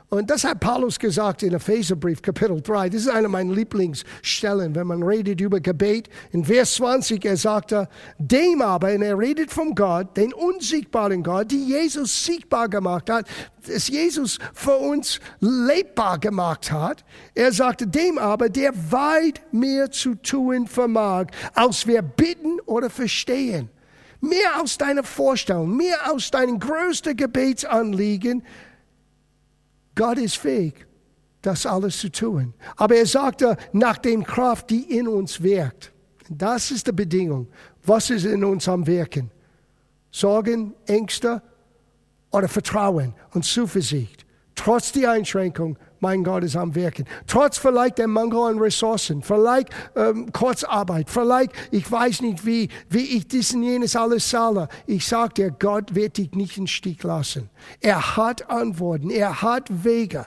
Und 0.09 0.31
das 0.31 0.45
hat 0.45 0.61
Paulus 0.61 1.01
gesagt 1.01 1.43
in 1.43 1.53
Epheserbrief 1.53 2.23
Kapitel 2.23 2.61
3. 2.61 2.91
Das 2.91 3.03
ist 3.03 3.09
eine 3.09 3.27
meiner 3.27 3.53
Lieblingsstellen, 3.53 4.73
wenn 4.77 4.87
man 4.87 5.03
redet 5.03 5.41
über 5.41 5.59
Gebet. 5.59 6.09
In 6.31 6.45
Vers 6.45 6.75
20, 6.75 7.25
er 7.25 7.37
sagte, 7.37 7.89
dem 8.17 8.63
aber, 8.63 8.95
und 8.95 9.03
er 9.03 9.19
redet 9.19 9.51
vom 9.51 9.75
Gott, 9.75 10.17
den 10.17 10.33
unsiegbaren 10.33 11.25
Gott, 11.25 11.51
die 11.51 11.65
Jesus 11.71 12.25
siegbar 12.25 12.69
gemacht 12.69 13.11
hat, 13.11 13.27
das 13.67 13.89
Jesus 13.89 14.39
für 14.55 14.77
uns 14.77 15.19
lebbar 15.41 16.21
gemacht 16.21 16.71
hat. 16.71 17.05
Er 17.35 17.53
sagte, 17.53 17.89
dem 17.89 18.17
aber, 18.19 18.49
der 18.49 18.73
weit 18.93 19.43
mehr 19.51 19.91
zu 19.91 20.15
tun 20.15 20.69
vermag, 20.69 21.27
als 21.53 21.85
wir 21.85 22.03
bitten 22.03 22.61
oder 22.67 22.91
verstehen 22.91 23.71
mehr 24.21 24.61
aus 24.61 24.79
deiner 24.79 25.05
Vorstellung, 25.05 25.77
mehr 25.77 26.11
aus 26.13 26.31
deinen 26.31 26.59
größten 26.59 27.17
Gebetsanliegen. 27.17 28.43
Gott 29.97 30.19
ist 30.19 30.37
fähig, 30.37 30.87
das 31.43 31.67
alles 31.67 31.99
zu 31.99 32.13
tun. 32.13 32.55
Aber 32.77 32.95
er 32.95 33.07
sagte, 33.07 33.57
nach 33.73 33.99
dem 33.99 34.23
Kraft, 34.23 34.71
die 34.71 34.97
in 34.97 35.09
uns 35.09 35.43
wirkt. 35.43 35.93
Das 36.29 36.71
ist 36.71 36.87
die 36.87 36.93
Bedingung. 36.93 37.49
Was 37.85 38.11
ist 38.11 38.25
in 38.25 38.45
uns 38.45 38.69
am 38.69 38.87
Wirken? 38.87 39.31
Sorgen, 40.13 40.75
Ängste 40.87 41.43
oder 42.31 42.49
Vertrauen 42.49 43.15
und 43.33 43.45
Zuversicht. 43.45 44.27
Trotz 44.55 44.93
der 44.93 45.13
Einschränkung 45.13 45.79
mein 46.01 46.25
Gott 46.25 46.45
ist 46.45 46.57
am 46.57 46.75
Wirken. 46.75 47.05
Trotz 47.27 47.59
vielleicht 47.59 47.99
der 47.99 48.09
Mangel 48.09 48.39
an 48.39 48.59
Ressourcen, 48.59 49.23
vielleicht 49.23 49.71
ähm, 49.95 50.33
Kurzarbeit, 50.33 51.11
vielleicht 51.11 51.53
ich 51.71 51.91
weiß 51.91 52.23
nicht, 52.23 52.45
wie, 52.45 52.69
wie 52.89 53.17
ich 53.17 53.29
dies 53.29 53.55
und 53.55 53.63
jenes 53.63 53.97
alles 53.97 54.29
zahle. 54.29 54.69
Ich 54.87 55.07
sage 55.07 55.35
dir, 55.35 55.51
Gott 55.51 55.95
wird 55.95 56.19
dich 56.19 56.33
nicht 56.33 56.59
im 56.59 56.67
Stich 56.67 57.03
lassen. 57.03 57.51
Er 57.81 58.17
hat 58.17 58.51
Antworten, 58.51 59.11
er 59.11 59.43
hat 59.43 59.85
Wege. 59.85 60.27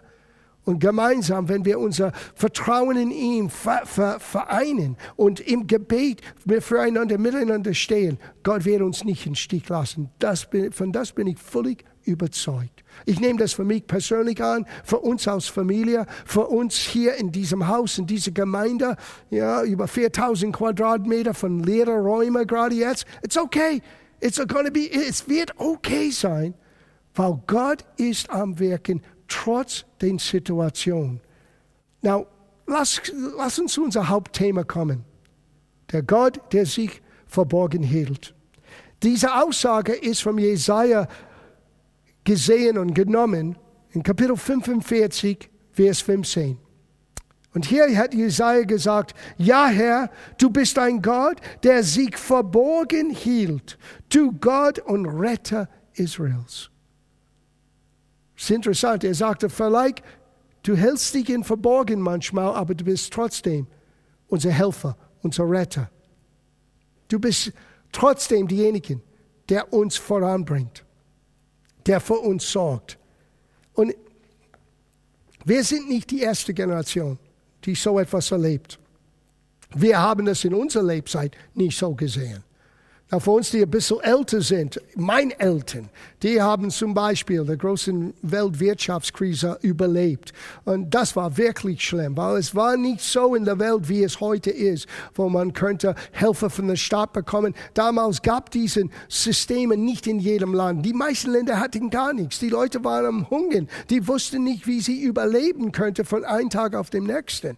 Und 0.66 0.80
gemeinsam, 0.80 1.50
wenn 1.50 1.66
wir 1.66 1.80
unser 1.80 2.12
Vertrauen 2.36 2.96
in 2.96 3.10
ihn 3.10 3.50
vereinen 3.50 4.98
und 5.16 5.40
im 5.40 5.66
Gebet 5.66 6.22
füreinander 6.60 7.18
miteinander 7.18 7.74
stehen, 7.74 8.20
Gott 8.44 8.66
wird 8.66 8.84
uns 8.84 9.04
nicht 9.04 9.26
im 9.26 9.34
Stich 9.34 9.68
lassen. 9.68 10.12
Das 10.20 10.48
bin, 10.48 10.72
von 10.72 10.92
das 10.92 11.12
bin 11.12 11.26
ich 11.26 11.40
völlig 11.40 11.86
überzeugt. 12.04 12.84
Ich 13.06 13.20
nehme 13.20 13.40
das 13.40 13.54
für 13.54 13.64
mich 13.64 13.88
persönlich 13.88 14.42
an, 14.44 14.66
für 14.84 15.00
uns 15.00 15.28
als 15.28 15.48
Familie, 15.48 16.06
für 16.26 16.48
uns 16.48 16.76
hier 16.76 17.16
in 17.16 17.32
diesem 17.32 17.68
Haus, 17.68 17.98
in 17.98 18.08
dieser 18.08 18.32
Gemeinde, 18.32 18.96
ja, 19.30 19.64
über 19.64 19.88
4000 19.88 20.56
Quadratmeter 20.56 21.34
von 21.34 21.64
leeren 21.64 22.02
Räumen 22.02 22.46
gerade 22.46 22.76
jetzt. 22.76 23.06
It's 23.24 23.38
okay. 23.38 23.82
It's 24.22 24.38
gonna 24.48 24.70
be, 24.70 24.90
es 24.92 25.28
wird 25.30 25.54
okay 25.58 26.12
sein, 26.12 26.54
weil 27.16 27.40
Gott 27.48 27.86
ist 27.98 28.30
am 28.30 28.60
Wirken, 28.60 29.02
trotz 29.28 29.86
den 30.02 30.20
Situationen. 30.20 31.22
Now, 32.02 32.28
lass, 32.68 33.02
lass 33.38 33.60
uns 33.60 33.74
zu 33.74 33.84
unser 33.84 34.10
Hauptthema 34.10 34.64
kommen. 34.64 35.06
Der 35.92 36.04
Gott, 36.04 36.40
der 36.54 36.66
sich 36.66 37.02
verborgen 37.28 37.84
hielt. 37.84 38.34
Diese 39.04 39.42
Aussage 39.42 39.94
ist 39.94 40.22
vom 40.22 40.38
Jesaja 40.38 41.08
gesehen 42.24 42.78
und 42.78 42.94
genommen 42.94 43.58
in 43.92 44.04
Kapitel 44.04 44.38
45, 44.38 45.50
Vers 45.72 46.02
15. 46.02 46.58
Und 47.54 47.66
hier 47.66 47.98
hat 47.98 48.14
Jesaja 48.14 48.64
gesagt, 48.64 49.16
ja 49.38 49.68
Herr, 49.68 50.12
du 50.38 50.50
bist 50.50 50.78
ein 50.78 51.02
Gott, 51.02 51.38
der 51.64 51.84
sich 51.84 52.16
verborgen 52.16 53.10
hielt, 53.10 53.78
du 54.10 54.32
Gott 54.34 54.80
und 54.80 55.08
Retter 55.08 55.68
Israels. 55.94 56.70
Das 58.36 58.44
ist 58.44 58.52
interessant, 58.52 59.04
er 59.04 59.16
sagte, 59.16 59.50
vielleicht, 59.50 60.04
du 60.64 60.76
hältst 60.76 61.14
dich 61.14 61.30
in 61.30 61.44
Verborgen 61.44 62.00
manchmal, 62.00 62.54
aber 62.54 62.76
du 62.76 62.86
bist 62.86 63.12
trotzdem 63.12 63.68
unser 64.28 64.52
Helfer, 64.52 64.96
unser 65.24 65.50
Retter. 65.50 65.90
Du 67.08 67.20
bist 67.20 67.52
trotzdem 67.92 68.48
diejenigen, 68.48 69.02
der 69.50 69.74
uns 69.74 69.98
voranbringt 69.98 70.86
der 71.86 72.00
für 72.00 72.20
uns 72.20 72.50
sorgt. 72.52 72.98
Und 73.74 73.94
wir 75.46 75.64
sind 75.64 75.90
nicht 75.90 76.12
die 76.12 76.22
erste 76.22 76.54
Generation, 76.54 77.18
die 77.64 77.76
so 77.76 78.00
etwas 78.00 78.32
erlebt. 78.32 78.78
Wir 79.76 80.00
haben 80.00 80.28
es 80.28 80.44
in 80.44 80.54
unserer 80.54 80.84
Lebzeit 80.84 81.36
nicht 81.54 81.78
so 81.78 81.94
gesehen. 81.94 82.44
Na, 83.12 83.20
für 83.20 83.32
uns, 83.32 83.50
die 83.50 83.64
ein 83.64 83.70
bisschen 83.70 84.00
älter 84.02 84.40
sind, 84.40 84.80
meine 84.96 85.38
Eltern, 85.40 85.90
die 86.22 86.40
haben 86.40 86.70
zum 86.70 86.94
Beispiel 86.94 87.44
die 87.44 87.58
große 87.58 88.14
Weltwirtschaftskrise 88.22 89.58
überlebt. 89.64 90.32
Und 90.64 90.94
das 90.94 91.16
war 91.16 91.36
wirklich 91.36 91.84
schlimm, 91.84 92.16
weil 92.16 92.38
es 92.38 92.54
war 92.54 92.78
nicht 92.78 93.02
so 93.02 93.34
in 93.34 93.46
der 93.46 93.58
Welt, 93.58 93.90
wie 93.90 94.04
es 94.04 94.20
heute 94.20 94.52
ist, 94.52 94.86
wo 95.16 95.28
man 95.28 95.54
könnte 95.54 95.96
Hilfe 96.12 96.52
von 96.52 96.68
der 96.68 96.76
Staat 96.76 97.14
bekommen. 97.14 97.56
Damals 97.74 98.22
gab 98.22 98.52
diese 98.52 98.84
Systeme 99.08 99.76
nicht 99.76 100.06
in 100.06 100.20
jedem 100.20 100.54
Land. 100.54 100.86
Die 100.86 100.94
meisten 100.94 101.32
Länder 101.32 101.60
hatten 101.60 101.90
gar 101.90 102.14
nichts. 102.14 102.38
Die 102.38 102.50
Leute 102.50 102.84
waren 102.84 103.08
am 103.08 103.30
Hungern. 103.32 103.68
Die 103.90 104.08
wussten 104.08 104.44
nicht, 104.44 104.68
wie 104.68 104.82
sie 104.82 105.02
überleben 105.02 105.72
könnten 105.72 106.06
von 106.06 106.24
einem 106.26 106.52
Tag 106.52 106.76
auf 106.76 106.92
den 106.92 107.06
nächsten. 107.06 107.58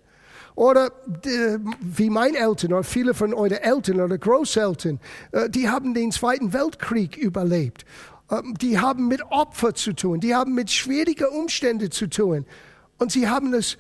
Oder 0.56 0.88
äh, 1.26 1.58
wie 1.80 2.10
meine 2.10 2.38
Eltern 2.38 2.74
oder 2.74 2.84
viele 2.84 3.14
von 3.14 3.34
euren 3.34 3.58
Eltern 3.58 4.02
oder 4.02 4.18
Großeltern, 4.18 5.00
äh, 5.32 5.50
die 5.50 5.70
haben 5.70 5.94
den 5.94 6.12
Zweiten 6.12 6.54
Weltkrieg 6.54 7.18
überlebt. 7.18 7.86
Ähm, 8.30 8.56
die 8.60 8.80
haben 8.80 9.08
mit 9.08 9.22
Opfer 9.32 9.74
zu 9.74 9.94
tun, 9.94 10.20
die 10.20 10.36
haben 10.36 10.54
mit 10.54 10.72
schwierigen 10.72 11.28
Umständen 11.28 11.92
zu 11.92 12.08
tun. 12.08 12.46
Und 12.98 13.12
sie 13.12 13.28
haben 13.28 13.54
es 13.54 13.78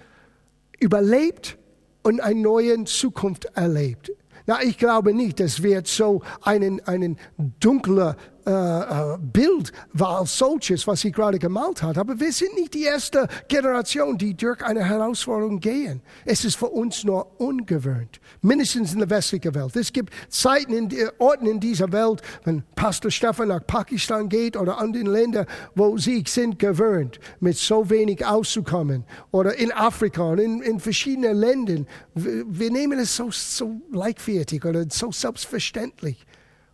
überlebt 0.79 1.57
und 2.03 2.21
eine 2.21 2.39
neue 2.39 2.83
Zukunft 2.85 3.45
erlebt. 3.53 4.11
Na, 4.47 4.63
ich 4.63 4.77
glaube 4.77 5.13
nicht, 5.13 5.39
es 5.39 5.61
wird 5.61 5.87
so 5.87 6.23
einen, 6.41 6.81
einen 6.87 7.17
dunkler 7.59 8.17
äh, 8.45 8.51
äh, 8.51 9.17
Bild 9.19 9.71
war 9.93 10.19
als 10.19 10.37
solches, 10.37 10.87
was 10.87 11.01
sie 11.01 11.11
gerade 11.11 11.39
gemalt 11.39 11.83
hat. 11.83 11.97
Aber 11.97 12.19
wir 12.19 12.31
sind 12.31 12.55
nicht 12.55 12.73
die 12.73 12.83
erste 12.83 13.27
Generation, 13.47 14.17
die 14.17 14.35
durch 14.35 14.63
eine 14.63 14.83
Herausforderung 14.83 15.59
gehen. 15.59 16.01
Es 16.25 16.43
ist 16.45 16.55
für 16.55 16.69
uns 16.69 17.03
nur 17.03 17.39
ungewöhnt, 17.39 18.19
mindestens 18.41 18.93
in 18.93 18.99
der 18.99 19.09
westlichen 19.09 19.53
Welt. 19.53 19.75
Es 19.75 19.93
gibt 19.93 20.13
Zeiten, 20.29 20.73
in, 20.73 20.89
Orten 21.19 21.45
in 21.45 21.59
dieser 21.59 21.91
Welt, 21.91 22.21
wenn 22.43 22.63
Pastor 22.75 23.11
Stefan 23.11 23.49
nach 23.49 23.65
Pakistan 23.65 24.29
geht 24.29 24.57
oder 24.57 24.79
anderen 24.79 25.07
Ländern, 25.07 25.45
wo 25.75 25.97
sie 25.97 26.23
sind 26.27 26.59
gewöhnt, 26.59 27.19
mit 27.39 27.57
so 27.57 27.89
wenig 27.89 28.25
auszukommen. 28.25 29.03
Oder 29.31 29.55
in 29.55 29.71
Afrika 29.71 30.23
und 30.23 30.39
in, 30.39 30.61
in 30.61 30.79
verschiedenen 30.79 31.37
Ländern. 31.37 31.87
Wir, 32.15 32.43
wir 32.47 32.71
nehmen 32.71 32.99
es 32.99 33.15
so, 33.15 33.29
so 33.31 33.81
leichtfertig 33.91 34.65
oder 34.65 34.85
so 34.89 35.11
selbstverständlich. 35.11 36.25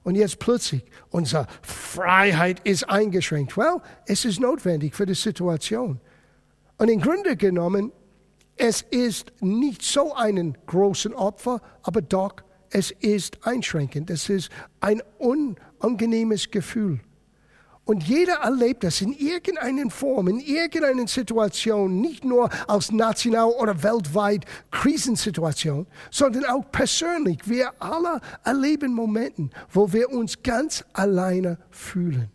Und 0.07 0.15
jetzt 0.15 0.39
plötzlich, 0.39 0.85
unsere 1.09 1.47
Freiheit 1.61 2.61
ist 2.61 2.89
eingeschränkt. 2.89 3.57
Well, 3.57 3.81
es 4.05 4.23
ist 4.23 4.39
notwendig 4.39 4.95
für 4.95 5.05
die 5.05 5.13
Situation. 5.13 5.99
Und 6.77 6.87
im 6.87 7.01
Grunde 7.01 7.35
genommen, 7.35 7.91
es 8.55 8.83
ist 8.83 9.33
nicht 9.41 9.81
so 9.81 10.15
einen 10.15 10.57
großen 10.65 11.13
Opfer, 11.13 11.59
aber 11.83 12.01
doch, 12.01 12.35
es 12.69 12.91
ist 12.91 13.45
einschränkend. 13.45 14.09
Es 14.09 14.29
ist 14.29 14.49
ein 14.79 15.01
unangenehmes 15.17 16.51
Gefühl. 16.51 17.01
Und 17.88 18.03
jeder 18.03 18.34
erlebt 18.44 18.84
das 18.84 19.00
in 19.00 19.13
irgendeiner 19.13 19.89
Form, 19.89 20.27
in 20.27 20.39
irgendeiner 20.41 21.08
Situation, 21.08 22.01
nicht 22.01 22.25
nur 22.25 22.50
als 22.67 22.91
national 22.91 23.50
oder 23.51 23.82
weltweit 23.82 24.44
Krisensituation, 24.72 25.88
sondern 26.12 26.46
auch 26.46 26.70
persönlich. 26.70 27.39
Wir 27.46 27.72
alle 27.79 28.20
erleben 28.44 28.94
Momente, 28.94 29.50
wo 29.72 29.91
wir 29.94 30.12
uns 30.12 30.44
ganz 30.44 30.84
alleine 30.91 31.58
fühlen. 31.72 32.29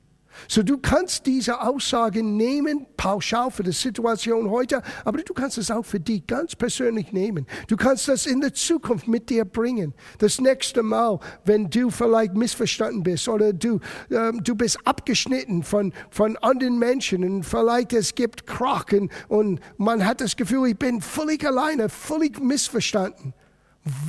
So 0.49 0.63
du 0.63 0.79
kannst 0.79 1.27
diese 1.27 1.61
Aussage 1.61 2.23
nehmen, 2.23 2.87
pauschal 2.97 3.51
für 3.51 3.63
die 3.63 3.73
Situation 3.73 4.51
heute, 4.51 4.83
aber 5.05 5.23
du 5.23 5.35
kannst 5.35 5.59
es 5.59 5.71
auch 5.71 5.85
für 5.85 6.01
dich 6.01 6.27
ganz 6.27 6.57
persönlich 6.57 7.13
nehmen. 7.13 7.47
Du 7.69 7.77
kannst 7.77 8.09
das 8.09 8.27
in 8.27 8.41
der 8.41 8.55
Zukunft 8.55 9.09
mit 9.09 9.31
dir 9.31 9.45
bringen. 9.45 9.95
Das 10.19 10.41
nächste 10.41 10.83
Mal, 10.83 11.19
wenn 11.45 11.71
du 11.71 11.91
vielleicht 11.91 12.35
missverstanden 12.35 13.03
bist 13.03 13.29
oder 13.29 13.53
du, 13.53 13.81
ähm, 14.11 14.43
du 14.43 14.55
bist 14.55 14.79
abgeschnitten 14.85 15.63
von, 15.63 15.93
von 16.11 16.37
anderen 16.39 16.79
Menschen 16.79 17.25
und 17.25 17.43
vielleicht 17.45 17.93
es 17.93 18.15
gibt 18.15 18.47
Krachen 18.47 19.11
und 19.29 19.61
man 19.77 20.05
hat 20.05 20.21
das 20.21 20.37
Gefühl, 20.37 20.69
ich 20.69 20.79
bin 20.79 21.01
völlig 21.01 21.47
alleine, 21.47 21.89
völlig 21.89 22.41
missverstanden. 22.41 23.35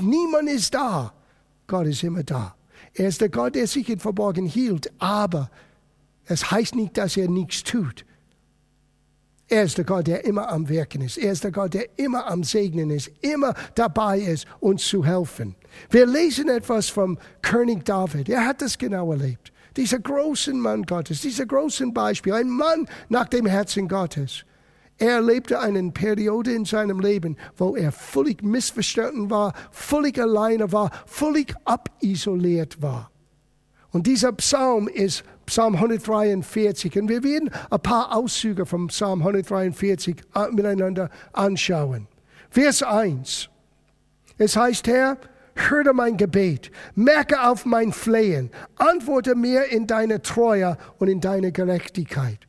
Niemand 0.01 0.49
ist 0.49 0.73
da. 0.73 1.13
Gott 1.67 1.87
ist 1.87 2.03
immer 2.03 2.23
da. 2.23 2.55
Er 2.93 3.07
ist 3.07 3.21
der 3.21 3.29
Gott, 3.29 3.55
der 3.55 3.67
sich 3.67 3.89
in 3.89 3.99
Verborgen 3.99 4.45
hielt, 4.45 4.91
aber 4.99 5.49
es 6.25 6.51
heißt 6.51 6.75
nicht, 6.75 6.97
dass 6.97 7.17
er 7.17 7.29
nichts 7.29 7.63
tut. 7.63 8.05
Er 9.47 9.63
ist 9.63 9.77
der 9.77 9.85
Gott, 9.85 10.07
der 10.07 10.25
immer 10.25 10.49
am 10.49 10.67
Wirken 10.69 11.01
ist. 11.01 11.17
Er 11.17 11.31
ist 11.33 11.43
der 11.43 11.51
Gott, 11.51 11.73
der 11.73 11.87
immer 11.99 12.27
am 12.27 12.43
Segnen 12.43 12.89
ist, 12.89 13.11
immer 13.21 13.53
dabei 13.75 14.19
ist, 14.19 14.47
uns 14.59 14.87
zu 14.87 15.05
helfen. 15.05 15.55
Wir 15.89 16.05
lesen 16.05 16.49
etwas 16.49 16.89
vom 16.89 17.19
König 17.41 17.85
David. 17.85 18.29
Er 18.29 18.45
hat 18.45 18.61
das 18.61 18.77
genau 18.77 19.11
erlebt. 19.11 19.51
Dieser 19.75 19.99
großen 19.99 20.59
Mann 20.59 20.83
Gottes, 20.83 21.21
dieser 21.21 21.45
großen 21.45 21.93
Beispiel, 21.93 22.33
ein 22.33 22.49
Mann 22.49 22.87
nach 23.09 23.27
dem 23.27 23.45
Herzen 23.45 23.87
Gottes. 23.87 24.45
Er 24.97 25.15
erlebte 25.15 25.59
eine 25.59 25.91
Periode 25.91 26.53
in 26.53 26.65
seinem 26.65 26.99
Leben, 26.99 27.37
wo 27.57 27.75
er 27.75 27.91
völlig 27.91 28.43
missverstanden 28.43 29.29
war, 29.29 29.53
völlig 29.71 30.19
alleine 30.19 30.71
war, 30.71 30.91
völlig 31.05 31.53
abisoliert 31.65 32.81
war. 32.81 33.11
Und 33.93 34.07
dieser 34.07 34.31
Psalm 34.33 34.87
ist 34.87 35.23
Psalm 35.45 35.75
143. 35.75 36.99
Und 36.99 37.09
wir 37.09 37.23
werden 37.23 37.51
ein 37.69 37.79
paar 37.79 38.15
Auszüge 38.15 38.65
vom 38.65 38.87
Psalm 38.87 39.21
143 39.21 40.17
äh, 40.35 40.51
miteinander 40.51 41.09
anschauen. 41.31 42.07
Vers 42.49 42.81
1. 42.81 43.49
Es 44.39 44.55
heißt, 44.55 44.87
Herr, 44.87 45.17
höre 45.55 45.93
mein 45.93 46.17
Gebet, 46.17 46.71
merke 46.95 47.47
auf 47.47 47.65
mein 47.65 47.91
Flehen, 47.91 48.49
antworte 48.77 49.35
mir 49.35 49.65
in 49.65 49.85
deine 49.85 50.23
Treue 50.23 50.77
und 50.97 51.07
in 51.07 51.21
deine 51.21 51.51
Gerechtigkeit. 51.51 52.39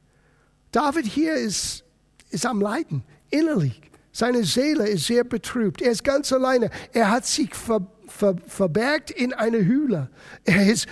David 0.72 1.04
hier 1.04 1.34
ist, 1.34 1.84
ist 2.30 2.46
am 2.46 2.62
Leiden, 2.62 3.04
innerlich. 3.30 3.80
Seine 4.12 4.44
Seele 4.44 4.88
ist 4.88 5.06
sehr 5.06 5.24
betrübt. 5.24 5.82
Er 5.82 5.90
ist 5.90 6.04
ganz 6.04 6.32
alleine. 6.32 6.70
Er 6.92 7.10
hat 7.10 7.26
sich 7.26 7.54
ver, 7.54 7.86
ver, 8.06 8.36
verbergt 8.46 9.10
in 9.10 9.34
eine 9.34 9.64
Höhle. 9.64 10.08
Er 10.44 10.66
ist 10.66 10.86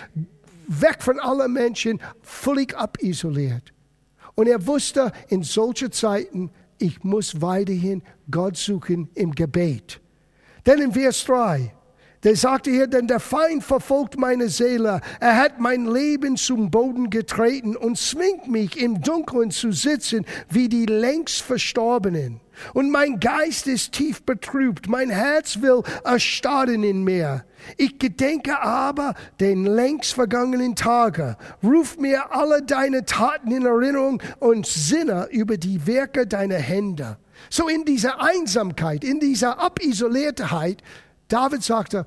weg 0.81 1.03
von 1.03 1.19
allen 1.19 1.53
Menschen, 1.53 2.01
völlig 2.23 2.77
abisoliert. 2.77 3.73
Und 4.35 4.49
er 4.49 4.67
wusste 4.67 5.13
in 5.29 5.43
solchen 5.43 5.93
Zeiten, 5.93 6.51
ich 6.79 7.05
muss 7.05 7.41
weiterhin 7.41 8.03
Gott 8.31 8.57
suchen 8.57 9.11
im 9.15 9.35
Gebet. 9.35 10.01
Denn 10.67 10.81
in 10.81 10.93
Vers 10.93 11.25
3, 11.25 11.73
der 12.23 12.37
sagte 12.37 12.71
hier, 12.71 12.87
denn 12.87 13.09
der 13.09 13.19
Feind 13.19 13.65
verfolgt 13.65 14.17
meine 14.17 14.49
Seele. 14.49 15.01
Er 15.19 15.37
hat 15.37 15.59
mein 15.59 15.87
Leben 15.87 16.37
zum 16.37 16.71
Boden 16.71 17.11
getreten 17.11 17.77
und 17.77 17.99
zwingt 17.99 18.49
mich 18.49 18.81
im 18.81 19.01
Dunkeln 19.01 19.51
zu 19.51 19.73
sitzen 19.73 20.25
wie 20.49 20.69
die 20.69 20.87
längst 20.87 21.43
Verstorbenen. 21.43 22.41
Und 22.75 22.91
mein 22.91 23.21
Geist 23.21 23.67
ist 23.67 23.93
tief 23.93 24.23
betrübt, 24.23 24.89
mein 24.89 25.11
Herz 25.11 25.61
will 25.61 25.83
erstarren 26.05 26.83
in 26.83 27.05
mir. 27.05 27.45
Ich 27.77 27.99
gedenke 27.99 28.61
aber 28.61 29.15
den 29.41 29.65
längst 29.65 30.15
vergangenen 30.15 30.75
Tage. 30.75 31.37
Ruf 31.63 31.99
mir 31.99 32.33
alle 32.33 32.63
deine 32.63 33.05
Taten 33.05 33.51
in 33.53 33.65
Erinnerung 33.65 34.23
und 34.41 34.67
sinne 34.67 35.29
über 35.31 35.57
die 35.57 35.87
Werke 35.87 36.27
deiner 36.27 36.59
Hände. 36.59 37.19
So 37.51 37.69
in 37.69 37.85
dieser 37.85 38.21
Einsamkeit, 38.23 39.05
in 39.05 39.21
dieser 39.21 39.59
Abisoliertheit 39.59 40.83
David 41.33 41.63
sagte, 41.63 42.07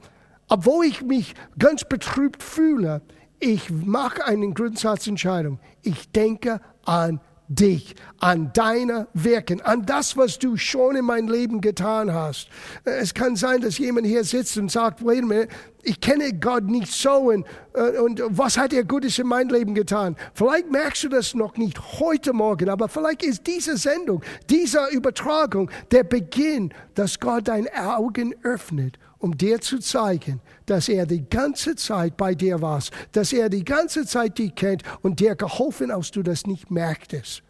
obwohl 0.49 0.85
ich 0.85 1.01
mich 1.01 1.33
ganz 1.57 1.83
betrübt 1.83 2.43
fühle, 2.43 3.01
ich 3.39 3.71
mache 3.71 4.23
eine 4.23 4.51
Grundsatzentscheidung. 4.53 5.59
Ich 5.81 6.11
denke 6.11 6.61
an 6.85 7.19
dich, 7.47 7.95
an 8.19 8.51
deine 8.53 9.07
Wirken, 9.13 9.61
an 9.61 9.85
das, 9.85 10.17
was 10.17 10.39
du 10.39 10.57
schon 10.57 10.95
in 10.95 11.05
meinem 11.05 11.29
Leben 11.29 11.61
getan 11.61 12.13
hast. 12.13 12.49
Es 12.83 13.13
kann 13.13 13.35
sein, 13.35 13.61
dass 13.61 13.77
jemand 13.77 14.07
hier 14.07 14.23
sitzt 14.23 14.57
und 14.57 14.71
sagt, 14.71 15.05
wait 15.05 15.23
a 15.23 15.25
minute, 15.25 15.47
ich 15.83 16.01
kenne 16.01 16.33
Gott 16.33 16.63
nicht 16.63 16.91
so 16.91 17.31
und, 17.31 17.45
äh, 17.73 17.99
und 17.99 18.21
was 18.29 18.57
hat 18.57 18.73
er 18.73 18.83
Gutes 18.83 19.19
in 19.19 19.27
meinem 19.27 19.49
Leben 19.49 19.75
getan? 19.75 20.15
Vielleicht 20.33 20.71
merkst 20.71 21.03
du 21.03 21.09
das 21.09 21.35
noch 21.35 21.57
nicht 21.57 21.99
heute 21.99 22.33
Morgen, 22.33 22.69
aber 22.69 22.89
vielleicht 22.89 23.23
ist 23.23 23.45
diese 23.45 23.77
Sendung, 23.77 24.23
diese 24.49 24.87
Übertragung 24.91 25.69
der 25.91 26.03
Beginn, 26.03 26.73
dass 26.95 27.19
Gott 27.19 27.47
deine 27.47 27.69
Augen 27.75 28.33
öffnet 28.41 28.97
um 29.25 29.35
dir 29.35 29.59
zu 29.59 29.79
zeigen, 29.79 30.39
dass 30.65 30.89
er 30.89 31.05
die 31.05 31.29
ganze 31.29 31.75
Zeit 31.75 32.17
bei 32.17 32.33
dir 32.35 32.61
war, 32.61 32.81
dass 33.11 33.33
er 33.33 33.49
die 33.49 33.63
ganze 33.63 34.05
Zeit 34.05 34.37
dich 34.37 34.55
kennt 34.55 34.83
und 35.01 35.19
dir 35.19 35.35
geholfen, 35.35 35.91
als 35.91 36.11
du 36.11 36.23
das 36.23 36.45
nicht 36.45 36.71
merktest. 36.71 37.43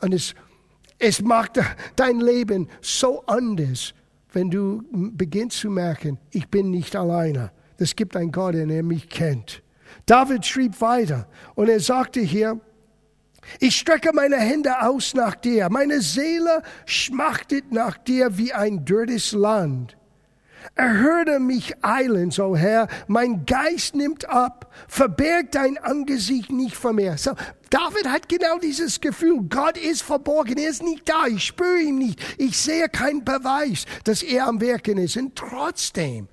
Und 0.00 0.12
es, 0.12 0.34
es 0.98 1.22
macht 1.22 1.60
dein 1.96 2.20
Leben 2.20 2.68
so 2.80 3.22
anders, 3.26 3.94
wenn 4.32 4.50
du 4.50 4.82
beginnst 4.92 5.58
zu 5.58 5.70
merken, 5.70 6.18
ich 6.30 6.48
bin 6.48 6.70
nicht 6.70 6.96
alleine. 6.96 7.52
Es 7.78 7.94
gibt 7.94 8.16
einen 8.16 8.32
Gott, 8.32 8.54
der 8.54 8.82
mich 8.82 9.08
kennt. 9.08 9.62
David 10.06 10.46
schrieb 10.46 10.80
weiter 10.80 11.28
und 11.54 11.68
er 11.68 11.80
sagte 11.80 12.20
hier, 12.20 12.60
ich 13.58 13.76
strecke 13.76 14.12
meine 14.12 14.36
Hände 14.36 14.82
aus 14.82 15.14
nach 15.14 15.34
dir. 15.34 15.68
Meine 15.68 16.00
Seele 16.00 16.62
schmachtet 16.86 17.72
nach 17.72 17.98
dir 17.98 18.38
wie 18.38 18.52
ein 18.52 18.84
dürres 18.84 19.32
Land. 19.32 19.96
Erhöre 20.74 21.38
mich 21.40 21.74
eilends, 21.82 22.38
o 22.38 22.48
oh 22.48 22.56
Herr, 22.56 22.88
mein 23.06 23.44
Geist 23.46 23.94
nimmt 23.94 24.28
ab, 24.28 24.72
verberg 24.88 25.52
dein 25.52 25.78
Angesicht 25.78 26.50
nicht 26.50 26.76
vor 26.76 26.92
mir. 26.92 27.16
So, 27.18 27.32
David 27.70 28.08
hat 28.08 28.28
genau 28.28 28.58
dieses 28.58 29.00
Gefühl, 29.00 29.42
Gott 29.48 29.76
ist 29.76 30.02
verborgen, 30.02 30.58
er 30.58 30.70
ist 30.70 30.82
nicht 30.82 31.08
da, 31.08 31.26
ich 31.26 31.44
spüre 31.44 31.80
ihn 31.80 31.98
nicht, 31.98 32.20
ich 32.38 32.56
sehe 32.58 32.88
keinen 32.88 33.24
Beweis, 33.24 33.86
dass 34.04 34.22
er 34.22 34.46
am 34.46 34.60
Wirken 34.60 34.98
ist. 34.98 35.16
Und 35.16 35.36
trotzdem, 35.36 36.28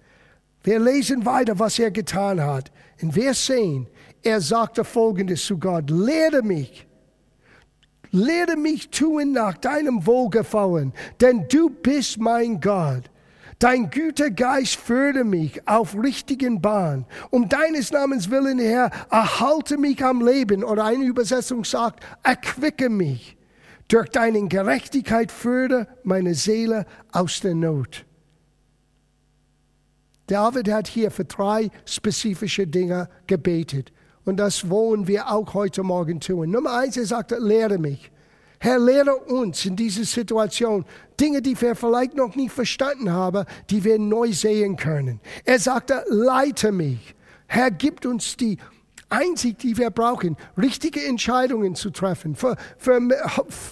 wir 0.63 0.79
lesen 0.79 1.25
weiter, 1.25 1.57
was 1.57 1.79
er 1.79 1.91
getan 1.91 2.41
hat. 2.41 2.71
Und 3.01 3.15
wir 3.15 3.33
sehen, 3.33 3.87
er 4.23 4.41
sagte 4.41 4.83
folgendes 4.83 5.45
zu 5.45 5.57
Gott, 5.57 5.89
lehre 5.89 6.43
mich, 6.43 6.85
lehre 8.11 8.57
mich 8.57 8.89
tun 8.89 9.31
nach 9.31 9.57
deinem 9.57 10.05
Wohlgefallen, 10.05 10.93
denn 11.21 11.47
du 11.47 11.69
bist 11.69 12.17
mein 12.19 12.59
Gott. 12.59 13.09
Dein 13.59 13.89
Gütergeist 13.89 14.77
führe 14.77 15.25
mich 15.25 15.67
auf 15.67 15.93
richtigen 15.93 16.61
Bahn. 16.61 17.05
Um 17.29 17.49
deines 17.49 17.91
Namens 17.91 18.29
willen, 18.29 18.57
Herr, 18.57 18.89
erhalte 19.11 19.77
mich 19.77 20.01
am 20.03 20.25
Leben. 20.25 20.63
Oder 20.63 20.85
eine 20.85 21.03
Übersetzung 21.03 21.65
sagt, 21.65 22.05
erquicke 22.23 22.89
mich. 22.89 23.35
Durch 23.89 24.07
deine 24.09 24.47
Gerechtigkeit 24.47 25.29
führe 25.29 25.87
meine 26.03 26.35
Seele 26.35 26.85
aus 27.11 27.41
der 27.41 27.53
Not. 27.53 28.05
David 30.27 30.71
hat 30.71 30.87
hier 30.87 31.11
für 31.11 31.25
drei 31.25 31.69
spezifische 31.85 32.65
Dinge 32.65 33.09
gebetet. 33.27 33.91
Und 34.23 34.37
das 34.37 34.69
wollen 34.69 35.07
wir 35.07 35.31
auch 35.31 35.53
heute 35.53 35.83
Morgen 35.83 36.21
tun. 36.21 36.51
Nummer 36.51 36.77
eins, 36.77 36.95
er 36.95 37.05
sagte, 37.05 37.39
lehre 37.39 37.77
mich. 37.77 38.09
Herr, 38.59 38.77
lehre 38.77 39.15
uns 39.15 39.65
in 39.65 39.75
dieser 39.75 40.03
Situation 40.03 40.85
Dinge, 41.19 41.41
die 41.41 41.59
wir 41.59 41.75
vielleicht 41.75 42.15
noch 42.15 42.35
nicht 42.35 42.51
verstanden 42.51 43.11
haben, 43.11 43.45
die 43.69 43.83
wir 43.83 43.97
neu 43.97 44.33
sehen 44.33 44.75
können. 44.75 45.21
Er 45.45 45.59
sagte, 45.59 46.03
leite 46.09 46.71
mich. 46.71 47.15
Herr, 47.47 47.71
gibt 47.71 48.05
uns 48.05 48.37
die 48.37 48.57
Einsicht, 49.09 49.63
die 49.63 49.77
wir 49.77 49.89
brauchen, 49.89 50.37
richtige 50.57 51.03
Entscheidungen 51.03 51.73
zu 51.75 51.89
treffen 51.89 52.35
für, 52.35 52.55
für 52.77 52.99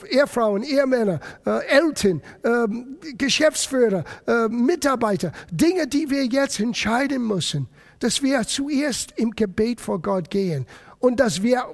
Ehefrauen, 0.09 0.63
Ehemänner, 0.63 1.19
äh, 1.45 1.65
Eltern, 1.67 2.21
äh, 2.43 3.13
Geschäftsführer, 3.13 4.03
äh, 4.25 4.47
Mitarbeiter, 4.47 5.31
Dinge, 5.51 5.87
die 5.87 6.09
wir 6.09 6.25
jetzt 6.25 6.59
entscheiden 6.59 7.27
müssen, 7.27 7.67
dass 7.99 8.23
wir 8.23 8.41
zuerst 8.43 9.13
im 9.17 9.31
Gebet 9.31 9.79
vor 9.79 10.01
Gott 10.01 10.29
gehen 10.31 10.65
und 10.99 11.19
dass 11.19 11.43
wir 11.43 11.65